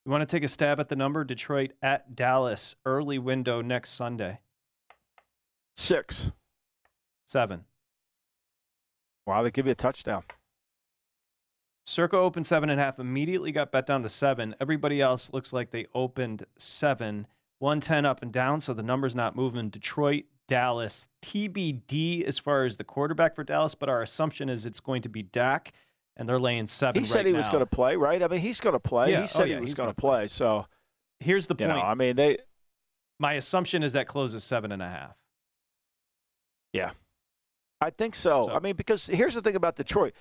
[0.05, 3.93] you want to take a stab at the number Detroit at Dallas early window next
[3.93, 4.41] Sunday.
[5.77, 6.31] Six.
[7.25, 7.65] Seven.
[9.27, 10.25] Wow, they give you a touchdown.
[11.85, 14.55] Circa opened seven and a half, immediately got bet down to seven.
[14.61, 17.27] Everybody else looks like they opened seven,
[17.59, 19.71] 110 up and down, so the number's not moving.
[19.71, 24.81] Detroit, Dallas, TBD as far as the quarterback for Dallas, but our assumption is it's
[24.81, 25.73] going to be Dak,
[26.17, 27.03] and they're laying seven.
[27.03, 28.23] He said right he was going to play, right?
[28.23, 29.11] I mean, he's going to play.
[29.11, 30.29] Yeah, He oh, said oh, yeah, he was going to play.
[30.29, 30.67] So
[31.21, 31.71] Here's the point.
[31.71, 32.39] know, I mean, they
[33.19, 35.17] My assumption is that closes seven and a half.
[36.73, 36.93] Yeah.
[37.81, 38.51] I think so.
[38.51, 40.13] I mean, because here's the thing about Detroit.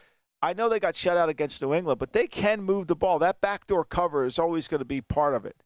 [0.42, 3.20] I know they got shut out against New England, but they can move the ball.
[3.20, 5.62] That backdoor cover is always going to be part of it.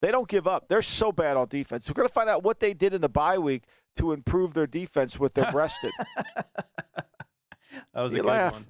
[0.00, 0.68] They don't give up.
[0.68, 1.88] They're so bad on defense.
[1.88, 3.64] We're going to find out what they did in the bye week
[3.96, 5.92] to improve their defense with their rested.
[7.94, 8.52] That was a You good laugh.
[8.52, 8.66] one.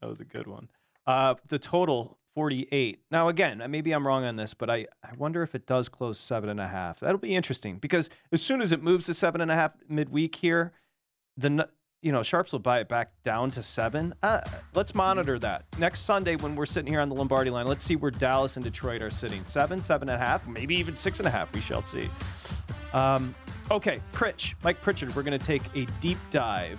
[0.00, 0.68] That was a good one.
[1.06, 3.00] Uh, the total 48.
[3.10, 6.18] Now, again, maybe I'm wrong on this, but I, I wonder if it does close
[6.18, 7.00] seven and a half.
[7.00, 10.36] That'll be interesting because as soon as it moves to seven and a half midweek
[10.36, 10.72] here,
[11.36, 11.68] the
[12.02, 14.14] you know sharps will buy it back down to seven.
[14.22, 14.40] Uh,
[14.74, 17.66] let's monitor that next Sunday when we're sitting here on the Lombardi line.
[17.66, 19.44] Let's see where Dallas and Detroit are sitting.
[19.44, 21.52] Seven, seven and a half, maybe even six and a half.
[21.52, 22.08] We shall see.
[22.92, 23.34] Um,
[23.70, 25.14] okay, Pritch, Mike Pritchard.
[25.16, 26.78] We're going to take a deep dive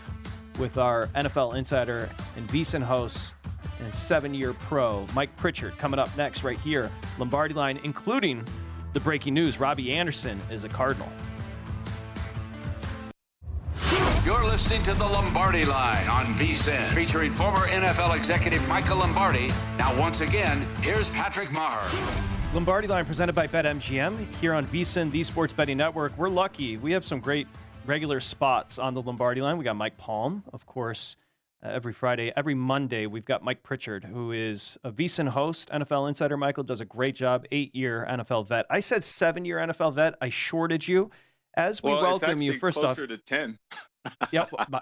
[0.59, 3.35] with our NFL insider and VSiN host
[3.79, 8.43] and seven-year pro Mike Pritchard coming up next right here, Lombardi line, including
[8.93, 11.11] the breaking news: Robbie Anderson is a Cardinal.
[14.67, 19.47] Listening to the Lombardi Line on VSIN, featuring former NFL executive Michael Lombardi.
[19.77, 22.53] Now, once again, here's Patrick Meagher.
[22.53, 26.17] Lombardi line presented by BetMGM here on VSiN, the Sports Betting Network.
[26.17, 26.75] We're lucky.
[26.75, 27.47] We have some great
[27.85, 29.57] regular spots on the Lombardi line.
[29.57, 31.15] We got Mike Palm, of course,
[31.63, 32.33] uh, every Friday.
[32.35, 36.35] Every Monday, we've got Mike Pritchard, who is a VSiN host, NFL insider.
[36.35, 38.65] Michael does a great job, eight year NFL vet.
[38.69, 40.15] I said seven year NFL vet.
[40.19, 41.09] I shorted you.
[41.53, 43.57] As we well, welcome it's you, actually first off, closer to ten.
[44.31, 44.49] Yep.
[44.69, 44.81] my-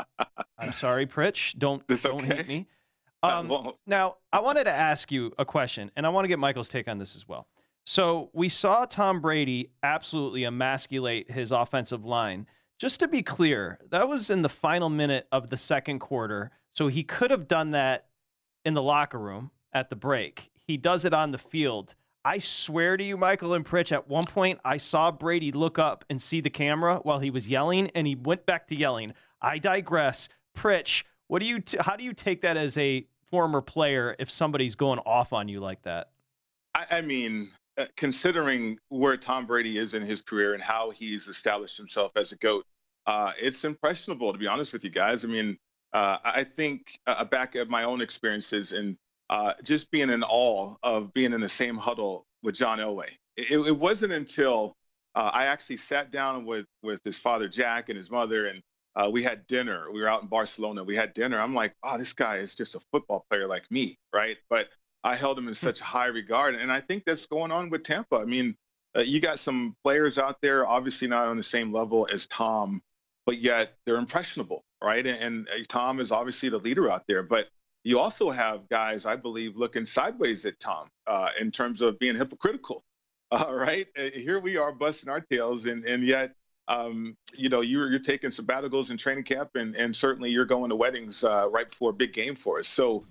[0.57, 1.57] I'm sorry, Pritch.
[1.57, 2.67] Don't don't hate me.
[3.23, 3.75] Um, won't.
[3.87, 6.87] now, I wanted to ask you a question, and I want to get Michael's take
[6.87, 7.47] on this as well.
[7.83, 12.45] So we saw Tom Brady absolutely emasculate his offensive line.
[12.77, 16.51] Just to be clear, that was in the final minute of the second quarter.
[16.73, 18.07] So he could have done that
[18.63, 20.51] in the locker room at the break.
[20.67, 21.95] He does it on the field.
[22.25, 26.03] I swear to you, Michael and Pritch, at one point I saw Brady look up
[26.09, 29.13] and see the camera while he was yelling, and he went back to yelling.
[29.43, 30.27] I digress.
[30.57, 31.59] Pritch, what do you?
[31.59, 35.47] T- how do you take that as a former player if somebody's going off on
[35.47, 36.09] you like that?
[36.73, 41.27] I, I mean, uh, considering where Tom Brady is in his career and how he's
[41.27, 42.65] established himself as a goat,
[43.05, 45.23] uh, it's impressionable to be honest with you guys.
[45.23, 45.59] I mean,
[45.93, 48.97] uh, I think uh, back at my own experiences and
[49.29, 53.09] uh, just being in awe of being in the same huddle with John Elway.
[53.37, 54.75] It, it wasn't until
[55.15, 58.61] uh, I actually sat down with with his father Jack and his mother, and
[58.95, 59.91] uh, we had dinner.
[59.91, 60.83] We were out in Barcelona.
[60.83, 61.39] We had dinner.
[61.39, 64.37] I'm like, oh, this guy is just a football player like me, right?
[64.49, 64.69] But
[65.03, 68.17] I held him in such high regard, and I think that's going on with Tampa.
[68.17, 68.55] I mean,
[68.95, 72.81] uh, you got some players out there, obviously not on the same level as Tom,
[73.25, 75.05] but yet they're impressionable, right?
[75.05, 77.49] And, and uh, Tom is obviously the leader out there, but
[77.85, 82.15] you also have guys, I believe, looking sideways at Tom uh, in terms of being
[82.15, 82.83] hypocritical.
[83.31, 86.33] All right, uh, here we are busting our tails, and and yet,
[86.67, 90.69] um, you know, you're you're taking sabbaticals in training camp, and and certainly you're going
[90.69, 92.67] to weddings uh, right before a big game for us.
[92.67, 93.05] So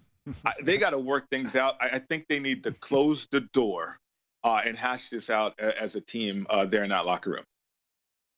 [0.44, 1.76] I, they got to work things out.
[1.80, 3.98] I, I, think they need to close the door
[4.42, 7.44] uh, and hash this out as a team uh, there in that locker room.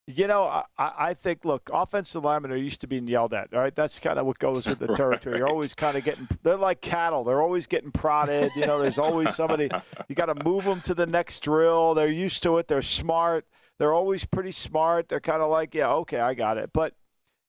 [0.09, 3.59] You know, I, I think, look, offensive linemen are used to being yelled at, all
[3.59, 3.75] right?
[3.75, 5.33] That's kind of what goes with the territory.
[5.33, 5.38] right.
[5.40, 7.25] You're always kind of getting, they're like cattle.
[7.25, 8.53] They're always getting prodded.
[8.55, 9.69] You know, there's always somebody,
[10.07, 11.95] you got to move them to the next drill.
[11.95, 12.69] They're used to it.
[12.69, 13.47] They're smart.
[13.81, 15.09] They're always pretty smart.
[15.09, 16.71] They're kind of like, yeah, okay, I got it.
[16.73, 16.95] But,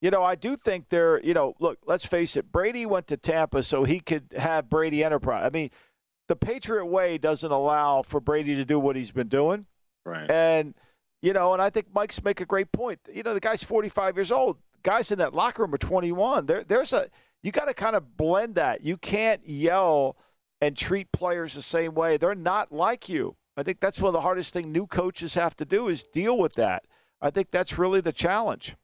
[0.02, 2.52] you know, I do think they're, you know, look, let's face it.
[2.52, 5.44] Brady went to Tampa so he could have Brady Enterprise.
[5.46, 5.70] I mean,
[6.28, 9.68] the Patriot way doesn't allow for Brady to do what he's been doing.
[10.04, 10.30] Right.
[10.30, 10.74] And,
[11.22, 13.00] you know, and I think Mike's make a great point.
[13.14, 14.58] You know, the guy's 45 years old.
[14.84, 16.46] Guys in that locker room are 21.
[16.46, 17.10] There, there's a
[17.44, 18.84] you got to kind of blend that.
[18.84, 20.18] You can't yell
[20.60, 22.18] and treat players the same way.
[22.18, 23.36] They're not like you.
[23.56, 26.38] I think that's one of the hardest thing new coaches have to do is deal
[26.38, 26.84] with that.
[27.22, 28.76] I think that's really the challenge.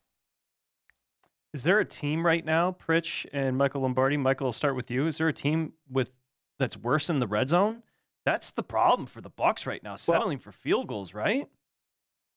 [1.53, 4.17] Is there a team right now, Pritch and Michael Lombardi?
[4.17, 5.05] Michael, I'll start with you.
[5.05, 6.09] Is there a team with
[6.57, 7.83] that's worse in the red zone?
[8.25, 11.47] That's the problem for the Bucs right now, settling well, for field goals, right?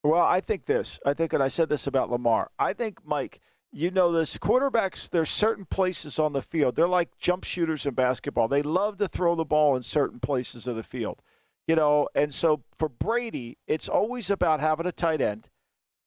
[0.07, 0.99] Well, I think this.
[1.05, 2.51] I think, and I said this about Lamar.
[2.59, 3.41] I think, Mike,
[3.73, 4.39] you know this.
[4.39, 6.77] Quarterbacks, there's certain places on the field.
[6.77, 8.49] They're like jump shooters in basketball.
[8.49, 11.21] They love to throw the ball in certain places of the field.
[11.67, 15.49] You know, and so for Brady, it's always about having a tight end.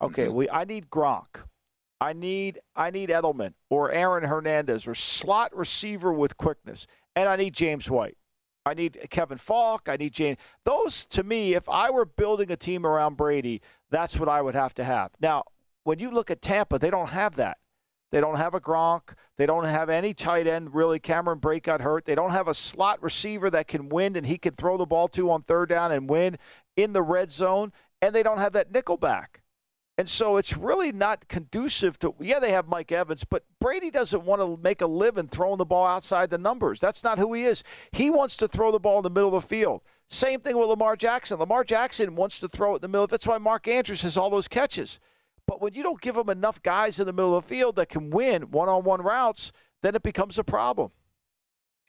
[0.01, 0.35] Okay, mm-hmm.
[0.35, 1.43] we I need Gronk.
[1.99, 6.87] I need I need Edelman or Aaron Hernandez or slot receiver with quickness.
[7.15, 8.15] And I need James White.
[8.65, 9.89] I need Kevin Faulk.
[9.89, 10.37] I need James.
[10.63, 14.55] Those, to me, if I were building a team around Brady, that's what I would
[14.55, 15.11] have to have.
[15.19, 15.43] Now,
[15.83, 17.57] when you look at Tampa, they don't have that.
[18.11, 19.13] They don't have a Gronk.
[19.37, 20.99] They don't have any tight end, really.
[20.99, 22.05] Cameron Brate got hurt.
[22.05, 25.07] They don't have a slot receiver that can win and he can throw the ball
[25.09, 26.37] to on third down and win
[26.75, 27.71] in the red zone.
[28.01, 29.41] And they don't have that nickel back.
[29.97, 34.23] And so it's really not conducive to, yeah, they have Mike Evans, but Brady doesn't
[34.23, 36.79] want to make a living throwing the ball outside the numbers.
[36.79, 37.63] That's not who he is.
[37.91, 39.81] He wants to throw the ball in the middle of the field.
[40.09, 41.37] Same thing with Lamar Jackson.
[41.37, 43.07] Lamar Jackson wants to throw it in the middle.
[43.07, 44.99] That's why Mark Andrews has all those catches.
[45.45, 47.89] But when you don't give him enough guys in the middle of the field that
[47.89, 50.91] can win one on one routes, then it becomes a problem.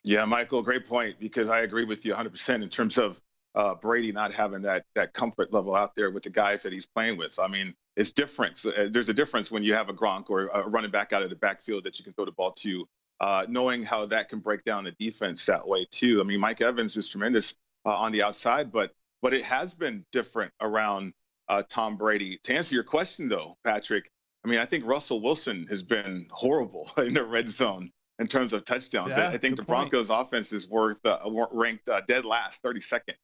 [0.04, 3.20] Yeah, Michael, great point because I agree with you 100% in terms of
[3.54, 6.86] uh, Brady not having that that comfort level out there with the guys that he's
[6.86, 7.38] playing with.
[7.38, 8.64] I mean, it's different.
[8.64, 11.30] Uh, there's a difference when you have a Gronk or a running back out of
[11.30, 12.88] the backfield that you can throw the ball to,
[13.20, 16.20] uh, knowing how that can break down the defense that way too.
[16.20, 17.54] I mean, Mike Evans is tremendous
[17.84, 21.12] uh, on the outside, but but it has been different around
[21.48, 22.38] uh, Tom Brady.
[22.44, 24.10] To answer your question though, Patrick,
[24.44, 28.52] I mean, I think Russell Wilson has been horrible in the red zone in terms
[28.52, 29.16] of touchdowns.
[29.16, 30.28] Yeah, I think the Broncos' point.
[30.28, 31.18] offense is worth uh,
[31.52, 33.14] ranked dead last, 32nd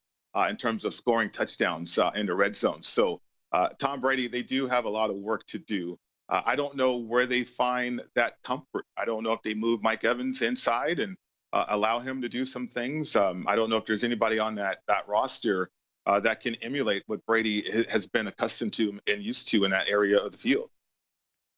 [0.50, 2.82] in terms of scoring touchdowns in the red zone.
[2.82, 5.98] So uh, Tom Brady, they do have a lot of work to do.
[6.28, 8.84] Uh, I don't know where they find that comfort.
[8.96, 11.16] I don't know if they move Mike Evans inside and
[11.56, 13.16] uh, allow him to do some things.
[13.16, 15.70] Um, I don't know if there's anybody on that that roster
[16.06, 19.88] uh, that can emulate what Brady has been accustomed to and used to in that
[19.88, 20.70] area of the field.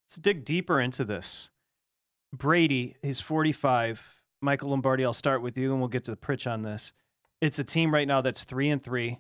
[0.07, 1.51] Let's dig deeper into this.
[2.32, 4.03] Brady, he's 45.
[4.40, 6.92] Michael Lombardi, I'll start with you, and we'll get to the Pritch on this.
[7.40, 9.18] It's a team right now that's three and three.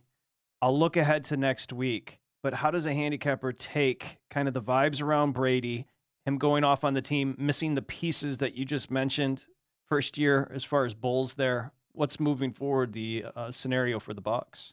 [0.62, 4.62] I'll look ahead to next week but how does a handicapper take kind of the
[4.62, 5.86] vibes around Brady,
[6.24, 9.46] him going off on the team, missing the pieces that you just mentioned
[9.88, 11.72] first year as far as Bowles there?
[11.92, 14.72] What's moving forward the uh, scenario for the Bucs?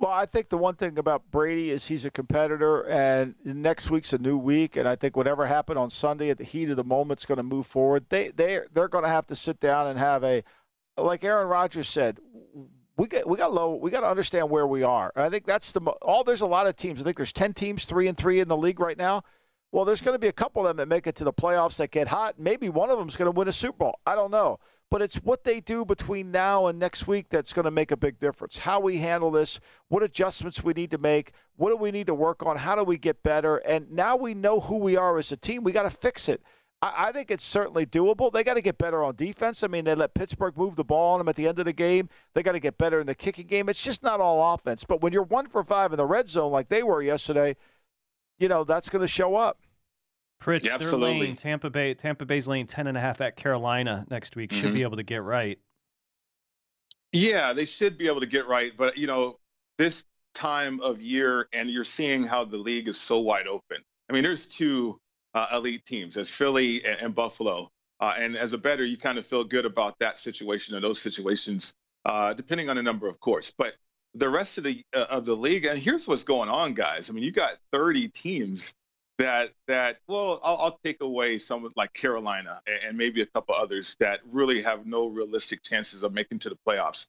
[0.00, 4.14] Well, I think the one thing about Brady is he's a competitor, and next week's
[4.14, 6.84] a new week, and I think whatever happened on Sunday at the heat of the
[6.84, 8.06] moment is going to move forward.
[8.08, 10.42] They they they're going to have to sit down and have a,
[10.96, 12.18] like Aaron Rodgers said,
[12.96, 13.74] we got we got low.
[13.74, 15.12] We got to understand where we are.
[15.14, 16.24] And I think that's the all.
[16.24, 17.00] There's a lot of teams.
[17.00, 19.22] I think there's ten teams, three and three in the league right now.
[19.72, 21.76] Well, there's going to be a couple of them that make it to the playoffs
[21.76, 22.38] that get hot.
[22.38, 24.00] Maybe one of them is going to win a Super Bowl.
[24.04, 24.58] I don't know.
[24.90, 27.96] But it's what they do between now and next week that's going to make a
[27.96, 28.58] big difference.
[28.58, 32.14] How we handle this, what adjustments we need to make, what do we need to
[32.14, 33.58] work on, how do we get better.
[33.58, 35.62] And now we know who we are as a team.
[35.62, 36.42] We got to fix it.
[36.82, 38.32] I, think it's certainly doable.
[38.32, 39.62] They got to get better on defense.
[39.62, 41.74] I mean, they let Pittsburgh move the ball on them at the end of the
[41.74, 42.08] game.
[42.32, 43.68] They got to get better in the kicking game.
[43.68, 44.84] It's just not all offense.
[44.84, 47.56] But when you're one for five in the red zone like they were yesterday,
[48.40, 49.58] you know, that's going to show up.
[50.42, 51.20] Pritch, Yeah, they're absolutely.
[51.20, 51.92] laying Tampa Bay.
[51.94, 54.52] Tampa Bay's laying ten and a half at Carolina next week.
[54.52, 54.74] Should Mhm.
[54.74, 55.58] be able to get right.
[57.12, 59.38] Yeah, they should be able to get right, but you know,
[59.78, 63.78] this time of year, and you're seeing how the league is so wide open.
[64.08, 64.98] I mean, there's two
[65.34, 67.70] uh, elite teams, as Philly and, and Buffalo,
[68.00, 71.00] uh, and as a better, you kind of feel good about that situation and those
[71.00, 71.74] situations,
[72.04, 73.52] uh, depending on the number, of course.
[73.56, 73.74] But
[74.14, 77.10] the rest of the uh, of the league, and here's what's going on, guys.
[77.10, 78.74] I mean, you got 30 teams
[79.18, 83.54] that that well, I'll, I'll take away some like Carolina and, and maybe a couple
[83.54, 87.06] others that really have no realistic chances of making to the playoffs.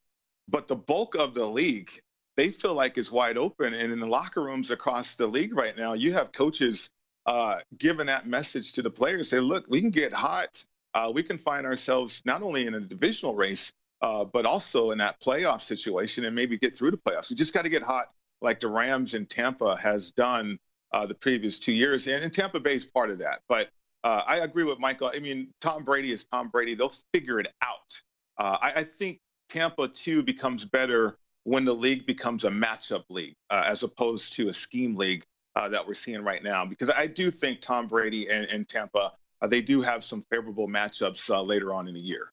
[0.47, 1.91] But the bulk of the league,
[2.37, 5.75] they feel like is wide open, and in the locker rooms across the league right
[5.77, 6.89] now, you have coaches
[7.25, 9.29] uh, giving that message to the players.
[9.29, 10.63] Say, look, we can get hot.
[10.93, 13.71] Uh, we can find ourselves not only in a divisional race,
[14.01, 17.29] uh, but also in that playoff situation and maybe get through the playoffs.
[17.29, 18.07] We just got to get hot,
[18.41, 20.59] like the Rams in Tampa has done
[20.91, 23.41] uh, the previous two years, and, and Tampa Bay is part of that.
[23.47, 23.69] But
[24.03, 25.11] uh, I agree with Michael.
[25.13, 26.73] I mean, Tom Brady is Tom Brady.
[26.73, 28.01] They'll figure it out.
[28.37, 33.35] Uh, I, I think Tampa too becomes better when the league becomes a matchup league
[33.49, 35.23] uh, as opposed to a scheme league
[35.55, 36.65] that we're seeing right now.
[36.65, 39.11] Because I do think Tom Brady and, and Tampa
[39.47, 42.31] they do have some favorable matchups later on in the year.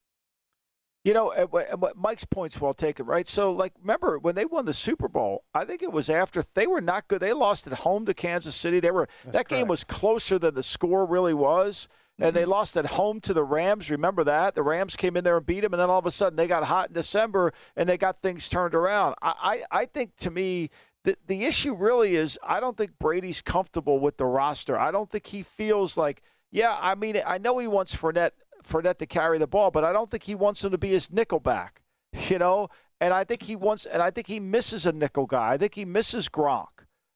[1.04, 3.26] You know, and what- and what Mike's point's well taken, right?
[3.26, 5.44] So, like, remember when they won the Super Bowl?
[5.54, 7.20] I think it was after they were not good.
[7.20, 8.80] They lost at home to Kansas City.
[8.80, 11.88] They were that game was closer than the score really was,
[12.18, 12.50] and they mm-hmm.
[12.50, 13.90] lost at home to the Rams.
[13.90, 16.10] Remember that the Rams came in there and beat them, and then all of a
[16.10, 19.14] sudden they got hot in December and they got things turned around.
[19.22, 20.70] I, I, I think to me.
[21.04, 24.76] The, the issue really is I don't think Brady's comfortable with the roster.
[24.78, 28.32] I don't think he feels like, yeah, I mean, I know he wants Fournette
[28.68, 31.10] Fournette to carry the ball, but I don't think he wants him to be his
[31.10, 31.82] nickel back,
[32.28, 32.68] you know.
[33.00, 35.52] And I think he wants, and I think he misses a nickel guy.
[35.52, 36.66] I think he misses Gronk.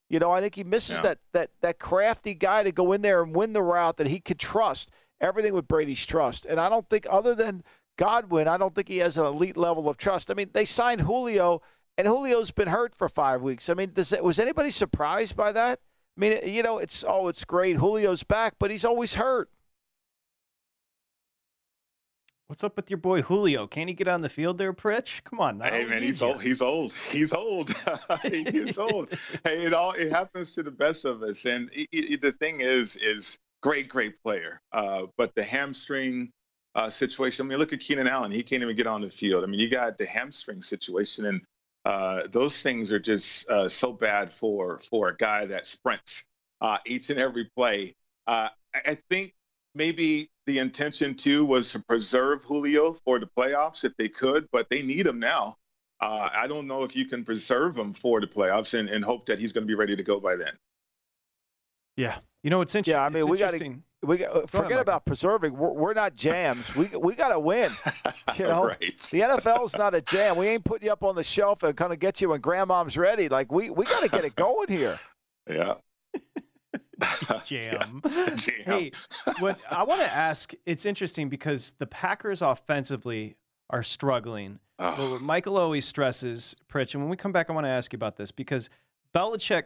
[0.09, 1.03] You know, I think he misses Yeah.
[1.03, 4.20] that that that crafty guy to go in there and win the route that he
[4.20, 4.90] could trust.
[5.20, 7.62] Everything with Brady's trust, and I don't think other than
[7.96, 10.30] Godwin, I don't think he has an elite level of trust.
[10.30, 11.62] I mean, they signed Julio,
[11.96, 13.68] and Julio's been hurt for five weeks.
[13.68, 15.78] I mean, does was anybody surprised by that?
[16.16, 17.78] I mean, you know, it's oh, it's great.
[17.78, 19.48] Julio's back, but he's always hurt.
[22.53, 23.66] What's up with your boy Julio?
[23.66, 25.24] Can he get on the field there, Pritch?
[25.24, 26.42] Come on, Hey man, he's old.
[26.42, 26.92] He's old.
[26.92, 27.70] He's old.
[28.24, 29.09] he is old.
[29.42, 31.46] hey, it all it happens to the best of us.
[31.46, 34.61] And i i the thing is, is great, great player.
[34.70, 36.30] Uh, but the hamstring
[36.74, 37.46] uh, situation.
[37.46, 38.30] I mean, look at Keenan Allen.
[38.30, 39.44] He can't even get on the field.
[39.44, 41.40] I mean, you got the hamstring situation, and
[41.86, 46.26] uh, those things are just uh, so bad for for a guy that sprints
[46.61, 47.94] uh, each and every play.
[48.26, 49.32] Uh, I, I think
[49.74, 54.68] maybe the intention too was to preserve Julio for the playoffs if they could, but
[54.70, 55.57] they need him now.
[56.01, 59.26] Uh, I don't know if you can preserve him for the playoffs and, and hope
[59.26, 60.53] that he's going to be ready to go by then.
[61.97, 62.99] Yeah, you know it's interesting.
[63.01, 64.80] Yeah, I mean, we got to we got, ahead, forget Michael.
[64.80, 65.57] about preserving.
[65.57, 66.74] We're, we're not jams.
[66.74, 67.70] We we got to win.
[68.38, 68.80] You know, Right.
[68.80, 70.38] the NFL's not a jam.
[70.38, 72.97] We ain't putting you up on the shelf and kind of get you when grandmom's
[72.97, 73.28] ready.
[73.28, 74.99] Like we we got to get it going here.
[75.51, 75.74] Yeah.
[77.44, 78.03] jam.
[78.36, 78.64] Jam.
[78.64, 78.92] Hey,
[79.38, 83.36] what I want to ask, it's interesting because the Packers offensively
[83.70, 84.59] are struggling.
[84.78, 87.92] But what Michael always stresses, Pritch, and when we come back, I want to ask
[87.92, 88.68] you about this because
[89.14, 89.64] Belichick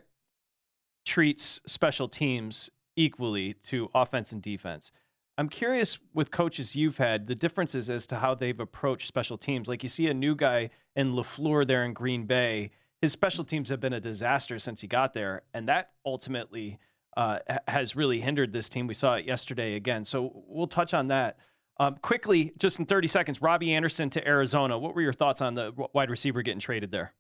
[1.05, 4.93] treats special teams equally to offense and defense.
[5.39, 9.69] I'm curious with coaches you've had, the differences as to how they've approached special teams.
[9.69, 12.71] Like you see a new guy in LaFleur there in Green Bay.
[13.03, 16.79] His special teams have been a disaster since he got there, and that ultimately
[17.17, 18.87] uh, has really hindered this team.
[18.87, 20.05] We saw it yesterday again.
[20.05, 21.39] So we'll touch on that.
[21.79, 24.79] Um, quickly, just in 30 seconds, Robbie Anderson to Arizona.
[24.79, 27.13] What were your thoughts on the wide receiver getting traded there?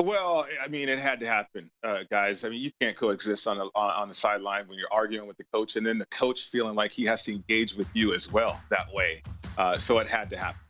[0.00, 2.44] Well, I mean, it had to happen, uh, guys.
[2.44, 5.44] I mean, you can't coexist on the on, the sideline when you're arguing with the
[5.52, 8.60] coach, and then the coach feeling like he has to engage with you as well
[8.70, 9.22] that way.
[9.58, 10.60] Uh, so it had to happen.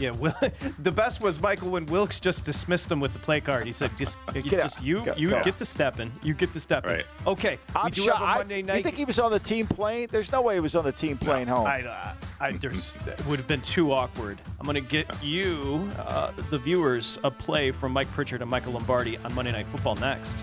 [0.00, 0.34] Yeah, Will,
[0.80, 3.64] the best was Michael when Wilks just dismissed him with the play card.
[3.64, 4.84] He said, "Just, you, Get just out.
[4.84, 5.42] you, Go- you go.
[5.44, 6.10] get to stepping.
[6.22, 7.04] You get to stepping." Right.
[7.28, 8.12] Okay, I'm do sure.
[8.12, 10.08] have a I- Monday You think he was on the team plane?
[10.10, 11.66] There's no way he was on the team plane home.
[11.66, 14.40] I, uh, I, there's, it would have been too awkward.
[14.58, 18.72] I'm going to get you, uh, the viewers, a play from Mike Pritchard and Michael
[18.72, 20.42] Lombardi on Monday Night Football next.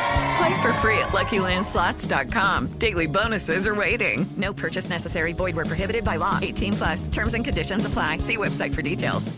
[0.41, 2.67] Play for free at LuckyLandSlots.com.
[2.79, 4.25] Daily bonuses are waiting.
[4.37, 5.33] No purchase necessary.
[5.33, 6.39] Void where prohibited by law.
[6.41, 7.07] 18 plus.
[7.09, 8.17] Terms and conditions apply.
[8.17, 9.31] See website for details.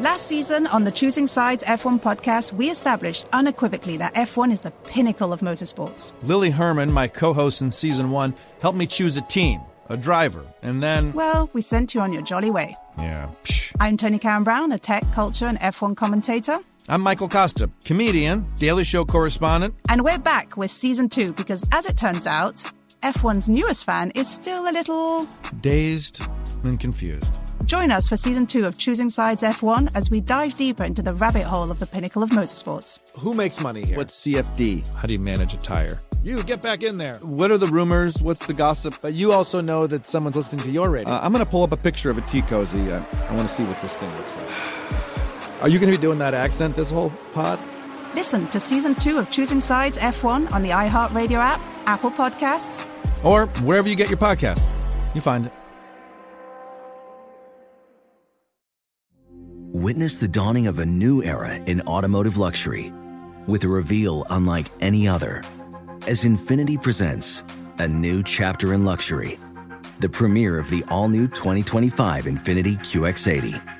[0.00, 4.70] Last season on the Choosing Sides F1 podcast, we established unequivocally that F1 is the
[4.70, 6.12] pinnacle of motorsports.
[6.22, 9.60] Lily Herman, my co host in season one, helped me choose a team,
[9.90, 11.12] a driver, and then.
[11.12, 12.74] Well, we sent you on your jolly way.
[12.96, 13.28] Yeah.
[13.44, 13.72] Psh.
[13.78, 16.60] I'm Tony Karen Brown, a tech, culture, and F1 commentator.
[16.90, 19.76] I'm Michael Kosta, comedian, Daily Show correspondent.
[19.88, 22.56] And we're back with season two because, as it turns out,
[23.04, 25.24] F1's newest fan is still a little.
[25.60, 26.20] dazed
[26.64, 27.42] and confused.
[27.64, 31.14] Join us for season two of Choosing Sides F1 as we dive deeper into the
[31.14, 32.98] rabbit hole of the pinnacle of motorsports.
[33.20, 33.96] Who makes money here?
[33.96, 34.92] What's CFD?
[34.96, 36.02] How do you manage a tire?
[36.24, 37.14] You get back in there.
[37.22, 38.20] What are the rumors?
[38.20, 38.96] What's the gossip?
[39.00, 41.14] But you also know that someone's listening to your radio.
[41.14, 42.92] Uh, I'm going to pull up a picture of a tea cozy.
[42.92, 42.96] I,
[43.28, 45.04] I want to see what this thing looks like.
[45.60, 47.60] Are you going to be doing that accent this whole pod?
[48.14, 52.86] Listen to season two of Choosing Sides F1 on the iHeartRadio app, Apple Podcasts,
[53.22, 54.64] or wherever you get your podcast.
[55.14, 55.52] You find it.
[59.72, 62.92] Witness the dawning of a new era in automotive luxury
[63.46, 65.42] with a reveal unlike any other
[66.06, 67.44] as Infiniti presents
[67.78, 69.38] a new chapter in luxury,
[70.00, 73.79] the premiere of the all new 2025 Infiniti QX80.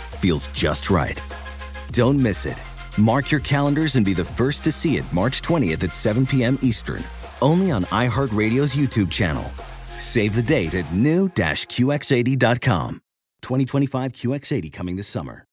[0.21, 1.21] feels just right.
[1.91, 2.61] Don't miss it.
[2.97, 6.57] Mark your calendars and be the first to see it March 20th at 7 p.m.
[6.61, 7.03] Eastern,
[7.41, 9.43] only on iHeartRadio's YouTube channel.
[9.97, 13.01] Save the date at new-QX80.com.
[13.41, 15.45] 2025 QX80 coming this summer.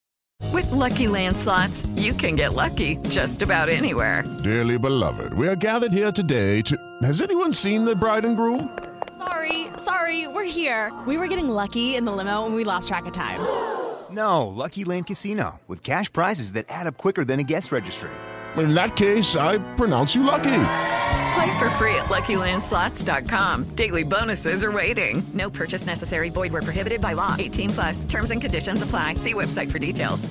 [0.53, 4.23] With Lucky Land slots, you can get lucky just about anywhere.
[4.43, 6.77] Dearly beloved, we are gathered here today to.
[7.03, 8.77] Has anyone seen the bride and groom?
[9.17, 10.93] Sorry, sorry, we're here.
[11.05, 13.39] We were getting lucky in the limo and we lost track of time.
[14.11, 18.11] No, Lucky Land Casino, with cash prizes that add up quicker than a guest registry.
[18.57, 20.61] In that case, I pronounce you lucky.
[21.33, 23.75] Play for free at LuckyLandSlots.com.
[23.75, 25.21] Daily bonuses are waiting.
[25.33, 26.29] No purchase necessary.
[26.29, 27.35] Void where prohibited by law.
[27.37, 28.05] 18 plus.
[28.05, 29.15] Terms and conditions apply.
[29.15, 30.27] See website for details.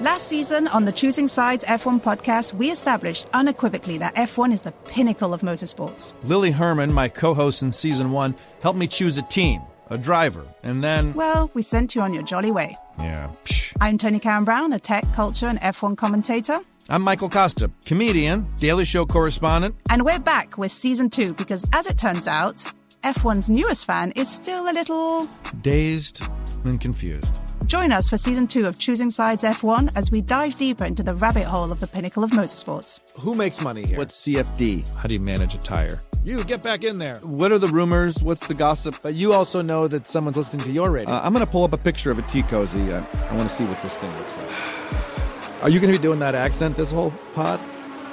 [0.00, 4.72] Last season on the Choosing Sides F1 podcast, we established unequivocally that F1 is the
[4.72, 6.12] pinnacle of motorsports.
[6.24, 9.62] Lily Herman, my co host in season one, helped me choose a team,
[9.92, 11.12] a driver, and then.
[11.14, 12.76] Well, we sent you on your jolly way.
[12.98, 13.30] Yeah.
[13.44, 13.72] Psh.
[13.80, 16.58] I'm Tony Karen Brown, a tech, culture, and F1 commentator.
[16.88, 19.76] I'm Michael Kosta, comedian, Daily Show correspondent.
[19.90, 22.64] And we're back with season two because, as it turns out,
[23.04, 25.26] F1's newest fan is still a little.
[25.60, 26.22] dazed
[26.64, 27.42] and confused.
[27.66, 31.14] Join us for season two of Choosing Sides F1 as we dive deeper into the
[31.14, 33.00] rabbit hole of the pinnacle of motorsports.
[33.20, 33.98] Who makes money here?
[33.98, 34.88] What's CFD?
[34.96, 36.00] How do you manage a tire?
[36.24, 37.16] You get back in there.
[37.16, 38.22] What are the rumors?
[38.22, 38.94] What's the gossip?
[39.02, 41.12] But you also know that someone's listening to your radio.
[41.12, 42.92] Uh, I'm going to pull up a picture of a tea cozy.
[42.92, 45.62] I, I want to see what this thing looks like.
[45.64, 47.60] Are you going to be doing that accent this whole pod?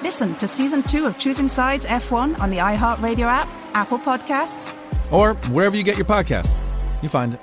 [0.02, 4.74] Listen to season two of Choosing Sides F1 on the iHeartRadio app, Apple Podcasts,
[5.12, 6.50] Or wherever you get your podcast.
[7.04, 7.40] You find it.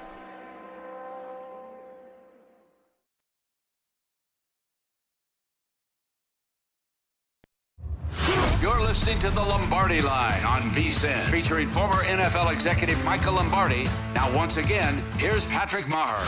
[8.97, 13.85] Listening to the Lombardi Line on VSIN, featuring former NFL executive Michael Lombardi.
[14.15, 16.25] Now, once again, here's Patrick Meagher.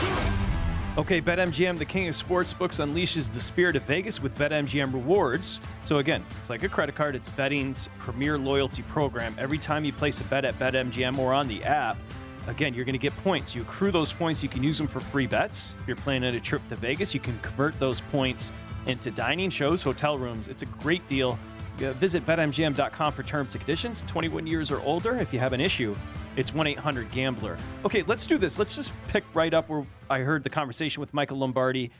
[0.95, 5.59] Okay, BetMGM, the king of sportsbooks, unleashes the spirit of Vegas with BetMGM rewards.
[5.83, 7.15] So again, it's like a credit card.
[7.15, 9.35] It's betting's premier loyalty program.
[9.39, 11.97] Every time you place a bet at BetMGM or on the app,
[12.45, 13.55] again, you're going to get points.
[13.55, 14.43] You accrue those points.
[14.43, 15.75] You can use them for free bets.
[15.81, 18.53] If you're planning a trip to Vegas, you can convert those points
[18.85, 20.47] into dining shows, hotel rooms.
[20.47, 21.39] It's a great deal.
[21.81, 24.03] Uh, Visit BetMGM.com for terms and conditions.
[24.07, 25.15] 21 years or older.
[25.15, 25.95] If you have an issue,
[26.35, 27.57] it's 1 800 Gambler.
[27.85, 28.59] Okay, let's do this.
[28.59, 31.91] Let's just pick right up where I heard the conversation with Michael Lombardi.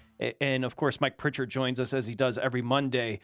[0.42, 3.20] And of course, Mike Pritchard joins us as he does every Monday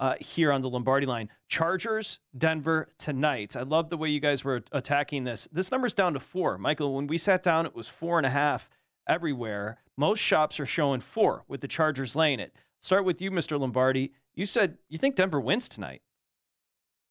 [0.00, 1.28] uh, here on the Lombardi line.
[1.46, 3.54] Chargers, Denver tonight.
[3.54, 5.46] I love the way you guys were attacking this.
[5.52, 6.58] This number's down to four.
[6.58, 8.70] Michael, when we sat down, it was four and a half
[9.06, 9.78] everywhere.
[9.96, 12.54] Most shops are showing four with the Chargers laying it.
[12.80, 13.60] Start with you, Mr.
[13.60, 14.12] Lombardi.
[14.40, 16.00] You said you think Denver wins tonight.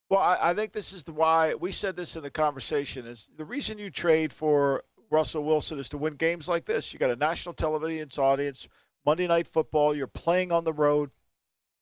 [0.09, 3.29] Well, I, I think this is the why we said this in the conversation is
[3.37, 6.91] the reason you trade for Russell Wilson is to win games like this.
[6.91, 8.67] You got a national television audience,
[9.05, 9.95] Monday Night Football.
[9.95, 11.11] You're playing on the road,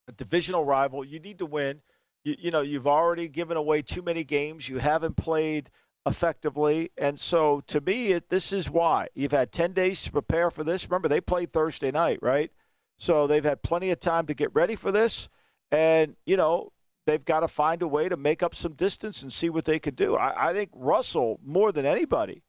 [0.09, 1.05] a divisional rival.
[1.05, 1.79] You need to win.
[2.25, 4.67] You, you know you've already given away too many games.
[4.67, 5.69] You haven't played
[6.05, 10.51] effectively, and so to me, it, this is why you've had ten days to prepare
[10.51, 10.89] for this.
[10.89, 12.51] Remember, they played Thursday night, right?
[12.97, 15.29] So they've had plenty of time to get ready for this,
[15.71, 16.71] and you know
[17.05, 19.79] they've got to find a way to make up some distance and see what they
[19.79, 20.15] could do.
[20.15, 22.43] I, I think Russell, more than anybody,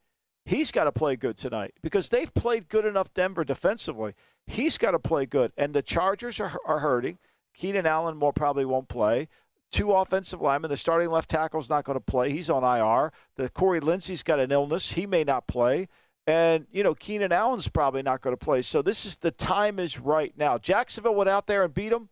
[0.45, 4.14] he's got to play good tonight because they've played good enough Denver defensively.
[4.47, 7.19] He's got to play good, and the Chargers are, are hurting.
[7.55, 9.29] Keenan Allen more probably won't play.
[9.71, 10.71] Two offensive linemen.
[10.71, 12.31] The starting left tackle's not going to play.
[12.31, 13.12] He's on IR.
[13.37, 14.93] The Corey Linsley's got an illness.
[14.93, 15.89] He may not play.
[16.27, 18.62] And, you know, Keenan Allen's probably not going to play.
[18.62, 20.57] So this is the time is right now.
[20.57, 22.09] Jacksonville went out there and beat them.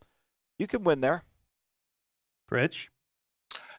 [0.58, 1.22] You can win there.
[2.50, 2.90] Rich?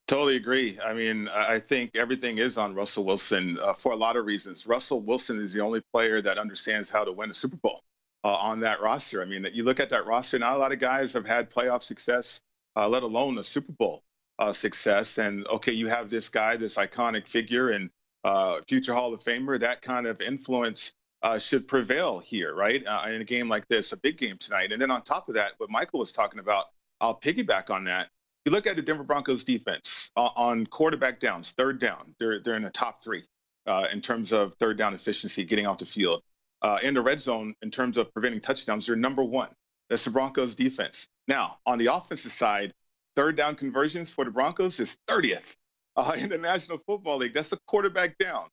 [0.08, 0.80] Totally agree.
[0.84, 4.26] I mean, I I think everything is on Russell Wilson uh, for a lot of
[4.26, 4.66] reasons.
[4.66, 7.84] Russell Wilson is the only player that understands how to win a Super Bowl
[8.24, 9.22] uh, on that roster.
[9.22, 11.84] I mean, you look at that roster, not a lot of guys have had playoff
[11.84, 12.42] success,
[12.76, 14.04] uh, let alone a Super Bowl
[14.40, 15.18] uh, success.
[15.18, 17.90] And okay, you have this guy, this iconic figure and
[18.24, 19.60] uh, future Hall of Famer.
[19.60, 20.94] That kind of influence
[21.24, 22.86] uh, should prevail here, right?
[22.86, 24.72] Uh, in a game like this, a big game tonight.
[24.72, 26.66] And then on top of that, what Michael was talking about,
[27.02, 28.10] I'll piggyback on that.
[28.46, 32.56] You look at the Denver Broncos defense uh, on quarterback downs, third down, they're, they're
[32.56, 33.26] in the top three
[33.66, 36.22] uh, in terms of third down efficiency, getting off the field.
[36.62, 39.50] Uh, in the red zone, in terms of preventing touchdowns, they're number one.
[39.90, 41.08] That's the Broncos defense.
[41.28, 42.74] Now, on the offensive side,
[43.16, 45.56] third down conversions for the Broncos is 30th
[45.96, 47.34] uh, in the National Football League.
[47.34, 48.48] That's the quarterback down.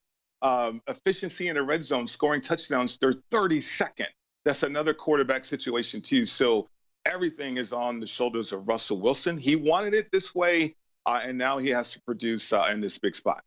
[0.45, 4.07] Um, efficiency in the red zone, scoring touchdowns, they're 32nd.
[4.45, 6.27] That's another quarterback situation, too.
[6.27, 6.69] So
[7.07, 9.39] everything is on the shoulders of Russell Wilson.
[9.39, 10.77] He wanted it this way,
[11.07, 13.43] uh, and now he has to produce uh, in this big spot.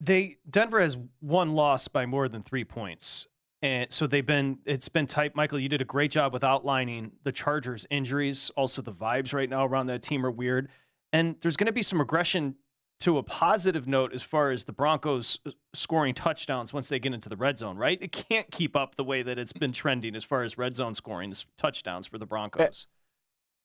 [0.00, 3.26] They Denver has one loss by more than three points.
[3.62, 5.36] And so they've been it's been tight.
[5.36, 8.50] Michael, you did a great job with outlining the Chargers injuries.
[8.56, 10.70] Also the vibes right now around that team are weird.
[11.12, 12.54] And there's going to be some regression
[13.00, 17.14] to a positive note as far as the Broncos uh, scoring touchdowns once they get
[17.14, 17.98] into the red zone, right?
[18.00, 20.94] It can't keep up the way that it's been trending as far as red zone
[20.94, 22.86] scoring touchdowns for the Broncos.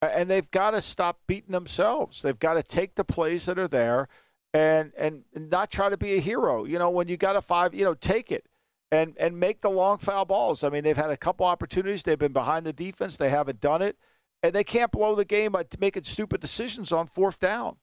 [0.02, 2.22] and they've got to stop beating themselves.
[2.22, 4.08] They've got to take the plays that are there
[4.52, 6.64] and and not try to be a hero.
[6.64, 8.46] You know, when you got a five, you know, take it
[8.90, 10.64] and and make the long foul balls.
[10.64, 12.02] I mean, they've had a couple opportunities.
[12.02, 13.16] They've been behind the defense.
[13.16, 13.96] They haven't done it,
[14.42, 17.76] and they can't blow the game by making stupid decisions on fourth down.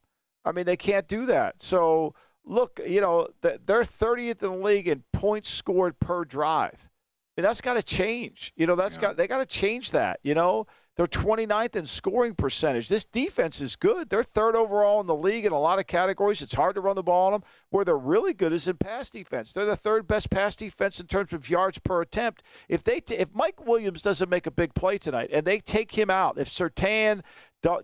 [0.45, 1.61] I mean, they can't do that.
[1.61, 2.13] So
[2.45, 6.89] look, you know, they're 30th in the league in points scored per drive.
[7.35, 8.53] And that's got to change.
[8.55, 10.19] You know, that's got they got to change that.
[10.21, 12.87] You know, they're 29th in scoring percentage.
[12.87, 14.11] This defense is good.
[14.11, 16.43] They're third overall in the league in a lot of categories.
[16.43, 17.43] It's hard to run the ball on them.
[17.71, 19.51] Where they're really good is in pass defense.
[19.51, 22.43] They're the third best pass defense in terms of yards per attempt.
[22.69, 25.93] If they t- if Mike Williams doesn't make a big play tonight and they take
[25.97, 27.23] him out, if Surtain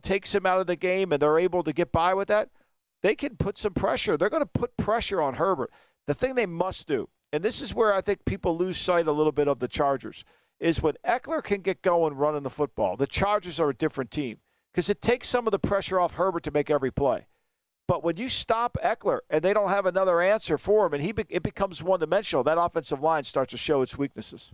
[0.01, 2.49] takes him out of the game and they're able to get by with that,
[3.01, 4.17] they can put some pressure.
[4.17, 5.71] They're going to put pressure on Herbert.
[6.07, 9.11] The thing they must do, and this is where I think people lose sight a
[9.11, 10.23] little bit of the Chargers,
[10.59, 14.39] is when Ekeler can get going running the football, the Chargers are a different team
[14.73, 17.27] because it takes some of the pressure off Herbert to make every play.
[17.88, 21.11] But when you stop Ekeler and they don't have another answer for him, and he
[21.11, 24.51] be, it becomes one dimensional, that offensive line starts to show its weaknesses.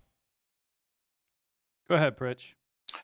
[1.89, 2.53] Go ahead, Pritch.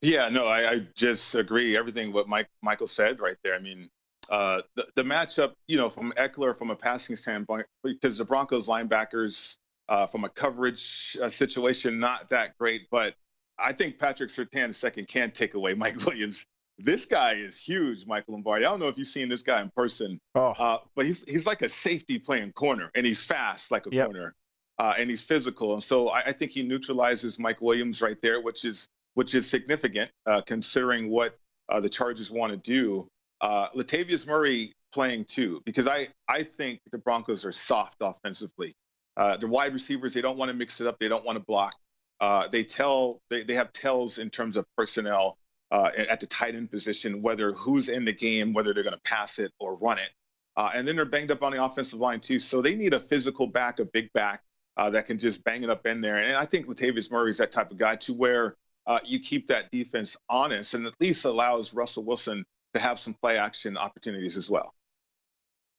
[0.01, 3.55] Yeah, no, I, I just agree everything what Mike Michael said right there.
[3.55, 3.89] I mean,
[4.31, 8.67] uh, the, the matchup, you know, from Ekeler from a passing standpoint, because the Broncos
[8.67, 9.57] linebackers
[9.89, 13.15] uh, from a coverage uh, situation not that great, but
[13.59, 16.45] I think Patrick Surtain second can take away Mike Williams.
[16.77, 18.65] This guy is huge, Michael Lombardi.
[18.65, 20.53] I don't know if you've seen this guy in person, oh.
[20.57, 24.05] uh, but he's he's like a safety playing corner, and he's fast like a Yep.
[24.05, 24.33] corner,
[24.79, 25.73] uh, and he's physical.
[25.73, 29.49] And so I, I think he neutralizes Mike Williams right there, which is which is
[29.49, 31.37] significant uh, considering what
[31.69, 33.07] uh, the Chargers want to do.
[33.39, 38.75] Uh, Latavius Murray playing too, because I I think the Broncos are soft offensively.
[39.17, 40.99] Uh, the wide receivers they don't want to mix it up.
[40.99, 41.73] They don't want to block.
[42.19, 45.37] Uh, they tell they, they have tells in terms of personnel
[45.71, 49.01] uh, at the tight end position, whether who's in the game, whether they're going to
[49.01, 50.09] pass it or run it.
[50.57, 52.99] Uh, and then they're banged up on the offensive line too, so they need a
[52.99, 54.43] physical back, a big back
[54.75, 56.17] uh, that can just bang it up in there.
[56.17, 58.57] And I think Latavius Murray is that type of guy to where
[58.87, 63.13] uh, you keep that defense honest and at least allows Russell Wilson to have some
[63.13, 64.73] play action opportunities as well.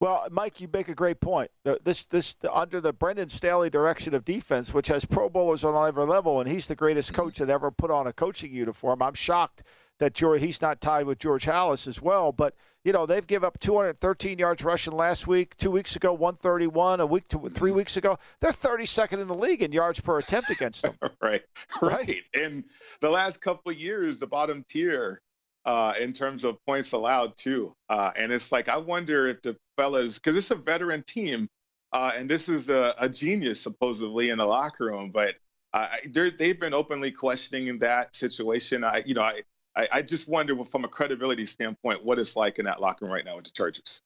[0.00, 1.52] Well, Mike, you make a great point.
[1.84, 6.04] This, this, under the Brandon Staley direction of defense, which has Pro Bowlers on every
[6.06, 9.00] level, and he's the greatest coach that ever put on a coaching uniform.
[9.00, 9.62] I'm shocked
[10.02, 12.32] that George, he's not tied with George Halas as well.
[12.32, 15.56] But you know, they've given up 213 yards rushing last week.
[15.56, 16.98] Two weeks ago, 131.
[16.98, 20.50] A week, to, three weeks ago, they're 32nd in the league in yards per attempt
[20.50, 20.98] against them.
[21.22, 21.42] right,
[21.80, 22.16] right.
[22.34, 22.64] And
[23.00, 25.20] the last couple of years, the bottom tier
[25.64, 27.72] uh, in terms of points allowed too.
[27.88, 31.48] Uh, and it's like I wonder if the fellas, because it's a veteran team,
[31.92, 35.36] uh, and this is a, a genius supposedly in the locker room, but
[35.72, 38.82] uh, they've been openly questioning that situation.
[38.82, 39.42] I, you know, I,
[39.74, 43.14] I, I just wonder from a credibility standpoint what it's like in that locker room
[43.14, 44.02] right now with the Chargers.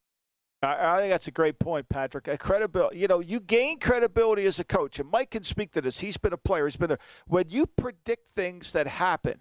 [0.62, 2.28] I, I think that's a great point, Patrick.
[2.28, 5.80] A credibility, you know, you gain credibility as a coach, and Mike can speak to
[5.80, 6.00] this.
[6.00, 6.66] He's been a player.
[6.66, 6.98] He's been there.
[7.26, 9.40] When you predict things that happen,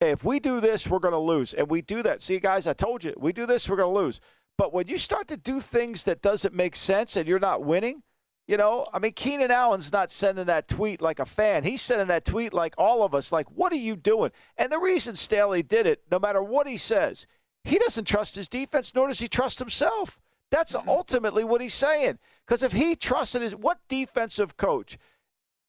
[0.00, 2.22] if we do this, we're going to lose, and we do that.
[2.22, 4.20] See, guys, I told you, we do this, we're going to lose.
[4.56, 8.02] But when you start to do things that doesn't make sense and you're not winning,
[8.50, 11.62] you know, I mean, Keenan Allen's not sending that tweet like a fan.
[11.62, 14.32] He's sending that tweet like all of us, like, what are you doing?
[14.56, 17.28] And the reason Staley did it, no matter what he says,
[17.62, 20.18] he doesn't trust his defense, nor does he trust himself.
[20.50, 20.88] That's mm-hmm.
[20.88, 22.18] ultimately what he's saying.
[22.44, 24.98] Because if he trusted his, what defensive coach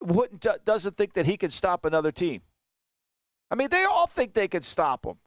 [0.01, 2.41] wouldn't doesn't think that he can stop another team?
[3.51, 5.17] I mean, they all think they can stop him.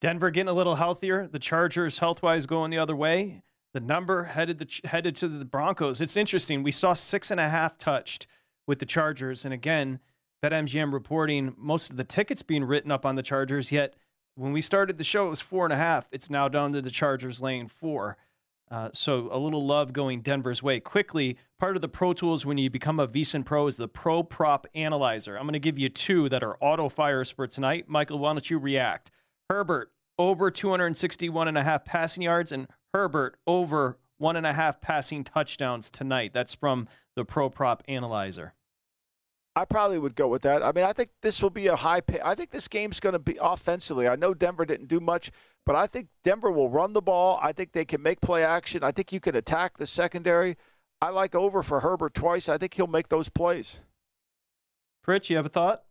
[0.00, 1.26] Denver getting a little healthier.
[1.26, 3.42] The Chargers, health wise, going the other way.
[3.72, 6.00] The number headed the headed to the Broncos.
[6.00, 6.62] It's interesting.
[6.62, 8.26] We saw six and a half touched
[8.66, 10.00] with the Chargers, and again,
[10.42, 13.70] BetMGM reporting most of the tickets being written up on the Chargers.
[13.70, 13.94] Yet
[14.34, 16.08] when we started the show, it was four and a half.
[16.10, 18.16] It's now down to the Chargers laying four.
[18.70, 20.78] Uh, so a little love going Denver's way.
[20.78, 24.22] Quickly, part of the Pro Tools when you become a VSiN Pro is the Pro
[24.22, 25.36] Prop Analyzer.
[25.36, 27.88] I'm going to give you two that are auto fires for tonight.
[27.88, 29.10] Michael, why don't you react?
[29.48, 29.90] Herbert
[30.20, 35.24] over 261 and a half passing yards, and Herbert over one and a half passing
[35.24, 36.32] touchdowns tonight.
[36.34, 38.54] That's from the Pro Prop Analyzer.
[39.56, 40.62] I probably would go with that.
[40.62, 42.20] I mean, I think this will be a high pay.
[42.24, 44.06] I think this game's going to be offensively.
[44.06, 45.32] I know Denver didn't do much,
[45.66, 47.38] but I think Denver will run the ball.
[47.42, 48.84] I think they can make play action.
[48.84, 50.56] I think you can attack the secondary.
[51.02, 52.48] I like over for Herbert twice.
[52.48, 53.80] I think he'll make those plays.
[55.04, 55.84] Pritch, you have a thought?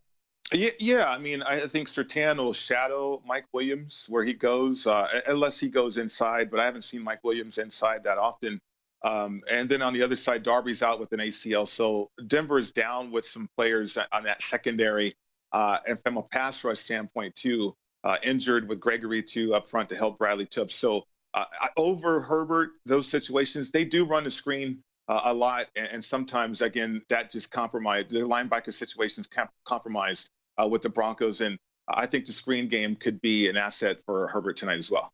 [0.52, 1.08] Yeah, yeah.
[1.08, 5.68] I mean, I think Surtain will shadow Mike Williams where he goes, uh, unless he
[5.68, 6.50] goes inside.
[6.50, 8.60] But I haven't seen Mike Williams inside that often.
[9.02, 11.68] Um, and then on the other side, Darby's out with an ACL.
[11.68, 15.14] So Denver is down with some players on that secondary.
[15.52, 17.74] Uh, and from a pass rush standpoint, too,
[18.04, 20.70] uh, injured with Gregory, too, up front to help Bradley Chubb.
[20.70, 21.44] So uh,
[21.76, 25.66] over Herbert, those situations, they do run the screen uh, a lot.
[25.76, 28.10] And, and sometimes, again, that just compromised.
[28.10, 30.28] Their linebacker situations com- compromised
[30.60, 31.40] uh, with the Broncos.
[31.40, 31.58] And
[31.88, 35.12] I think the screen game could be an asset for Herbert tonight as well.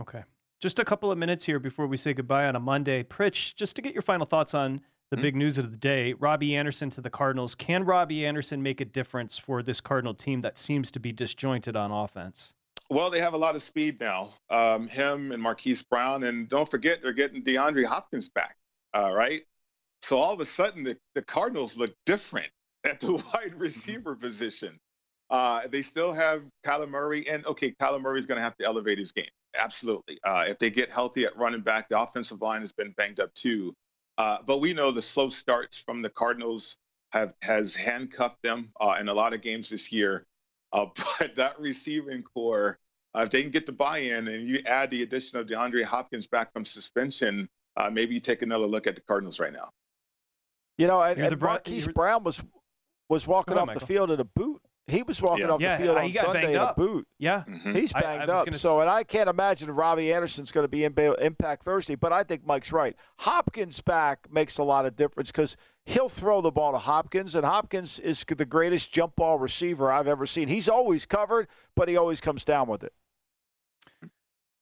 [0.00, 0.22] Okay.
[0.60, 3.02] Just a couple of minutes here before we say goodbye on a Monday.
[3.02, 4.80] Pritch, just to get your final thoughts on
[5.10, 7.54] the big news of the day Robbie Anderson to the Cardinals.
[7.54, 11.76] Can Robbie Anderson make a difference for this Cardinal team that seems to be disjointed
[11.76, 12.54] on offense?
[12.90, 14.30] Well, they have a lot of speed now.
[14.50, 18.56] Um, him and Marquise Brown, and don't forget they're getting DeAndre Hopkins back.
[18.96, 19.42] Uh, right.
[20.02, 22.50] So all of a sudden, the, the Cardinals look different
[22.84, 24.78] at the wide receiver position.
[25.30, 28.98] Uh, they still have Kyler Murray, and okay, Kyler Murray's going to have to elevate
[28.98, 29.30] his game.
[29.58, 30.18] Absolutely.
[30.24, 33.32] Uh, if they get healthy at running back, the offensive line has been banged up
[33.34, 33.72] too.
[34.18, 36.76] Uh, but we know the slow starts from the Cardinals
[37.12, 40.26] have has handcuffed them uh, in a lot of games this year.
[40.72, 40.86] Uh,
[41.18, 42.78] but that receiving corps
[43.16, 46.26] uh, if they can get the buy-in and you add the addition of DeAndre Hopkins
[46.26, 49.70] back from suspension, uh, maybe you take another look at the Cardinals right now.
[50.78, 52.40] You know, and, You're the and Marquise you're- Brown was
[53.08, 54.60] was walking Go off ahead, the field in a boot.
[54.86, 55.52] He was walking Yeah.
[55.52, 57.08] off Yeah, the field he on got Sunday banged in a boot.
[57.18, 57.44] Yeah.
[57.48, 57.74] Mhm.
[57.74, 58.44] He's I- I banged up.
[58.44, 61.64] gonna So, s- and I can't imagine Robbie Anderson's going to be in ba- impact
[61.64, 61.94] Thursday.
[61.94, 62.94] But I think Mike's right.
[63.20, 67.46] Hopkins back makes a lot of difference because he'll throw the ball to Hopkins, and
[67.46, 70.48] Hopkins is the greatest jump ball receiver I've ever seen.
[70.48, 72.92] He's always covered, but he always comes down with it.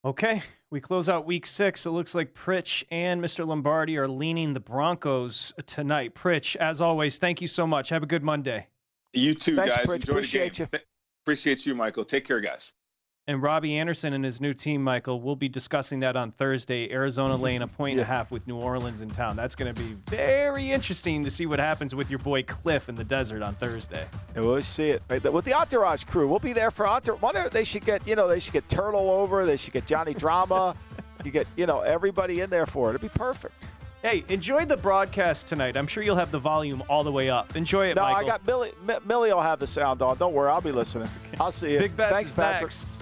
[0.05, 1.87] Okay, we close out week six.
[1.87, 3.47] It looks like Pritch and Mr.
[3.47, 6.15] Lombardi are leaning the Broncos tonight.
[6.17, 7.91] Pritch, as always, thank you so much.
[7.91, 8.67] Have a good Monday.
[9.13, 9.87] You too, Thanks, guys.
[9.87, 9.95] Pritch.
[9.97, 10.69] Enjoy Appreciate the game.
[10.73, 10.79] you.
[11.25, 12.05] Appreciate you, Michael.
[12.05, 12.73] Take care, guys.
[13.29, 16.91] And Robbie Anderson and his new team, Michael, we'll be discussing that on Thursday.
[16.91, 19.37] Arizona laying a point and a half with New Orleans in town.
[19.37, 22.97] That's going to be very interesting to see what happens with your boy Kliff in
[22.97, 24.05] the desert on Thursday.
[24.35, 26.27] And we'll see it right with the Entourage crew.
[26.27, 27.23] We'll be there for Entourage.
[27.23, 29.47] Wonder they should get you know they should get Turtle over.
[29.47, 30.75] They should get Johnny Drama.
[31.25, 32.97] you get you know everybody in there for it.
[32.97, 33.55] It'd be perfect.
[34.03, 35.77] Hey, enjoy the broadcast tonight.
[35.77, 37.55] I'm sure you'll have the volume all the way up.
[37.55, 38.25] Enjoy it, no, Michael.
[38.25, 38.73] I got Millie.
[38.85, 40.17] Mi- Millie will have the sound on.
[40.17, 41.09] Don't worry, I'll be listening.
[41.39, 41.79] I'll see you.
[41.79, 42.63] Big Bets Thanks, Patrick.
[42.63, 43.02] next.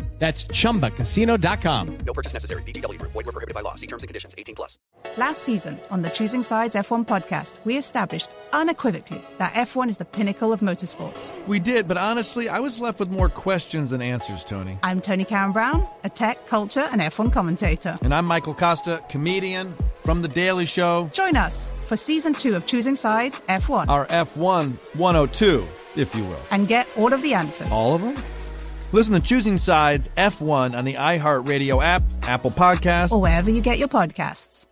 [0.21, 1.97] That's chumbacasino.com.
[2.05, 2.61] No purchase necessary.
[2.61, 3.11] VGW Group.
[3.11, 3.73] Void were prohibited by law.
[3.73, 4.35] See terms and conditions.
[4.37, 4.77] 18 plus.
[5.17, 10.05] Last season on the Choosing Sides F1 podcast, we established unequivocally that F1 is the
[10.05, 11.31] pinnacle of motorsports.
[11.47, 14.77] We did, but honestly, I was left with more questions than answers, Tony.
[14.83, 17.95] I'm Tony Karen Brown, a tech, culture, and F1 commentator.
[18.03, 21.09] And I'm Michael Kosta, comedian from The Daily Show.
[21.13, 25.65] Join us for season two of Choosing Sides F1 Our F1 102,
[25.99, 26.39] if you will.
[26.51, 27.71] and get all of the answers.
[27.71, 28.23] All of them?
[28.91, 33.77] Listen to Choosing Sides F1 on the iHeartRadio app, Apple Podcasts, Or wherever you get
[33.77, 34.65] your podcasts.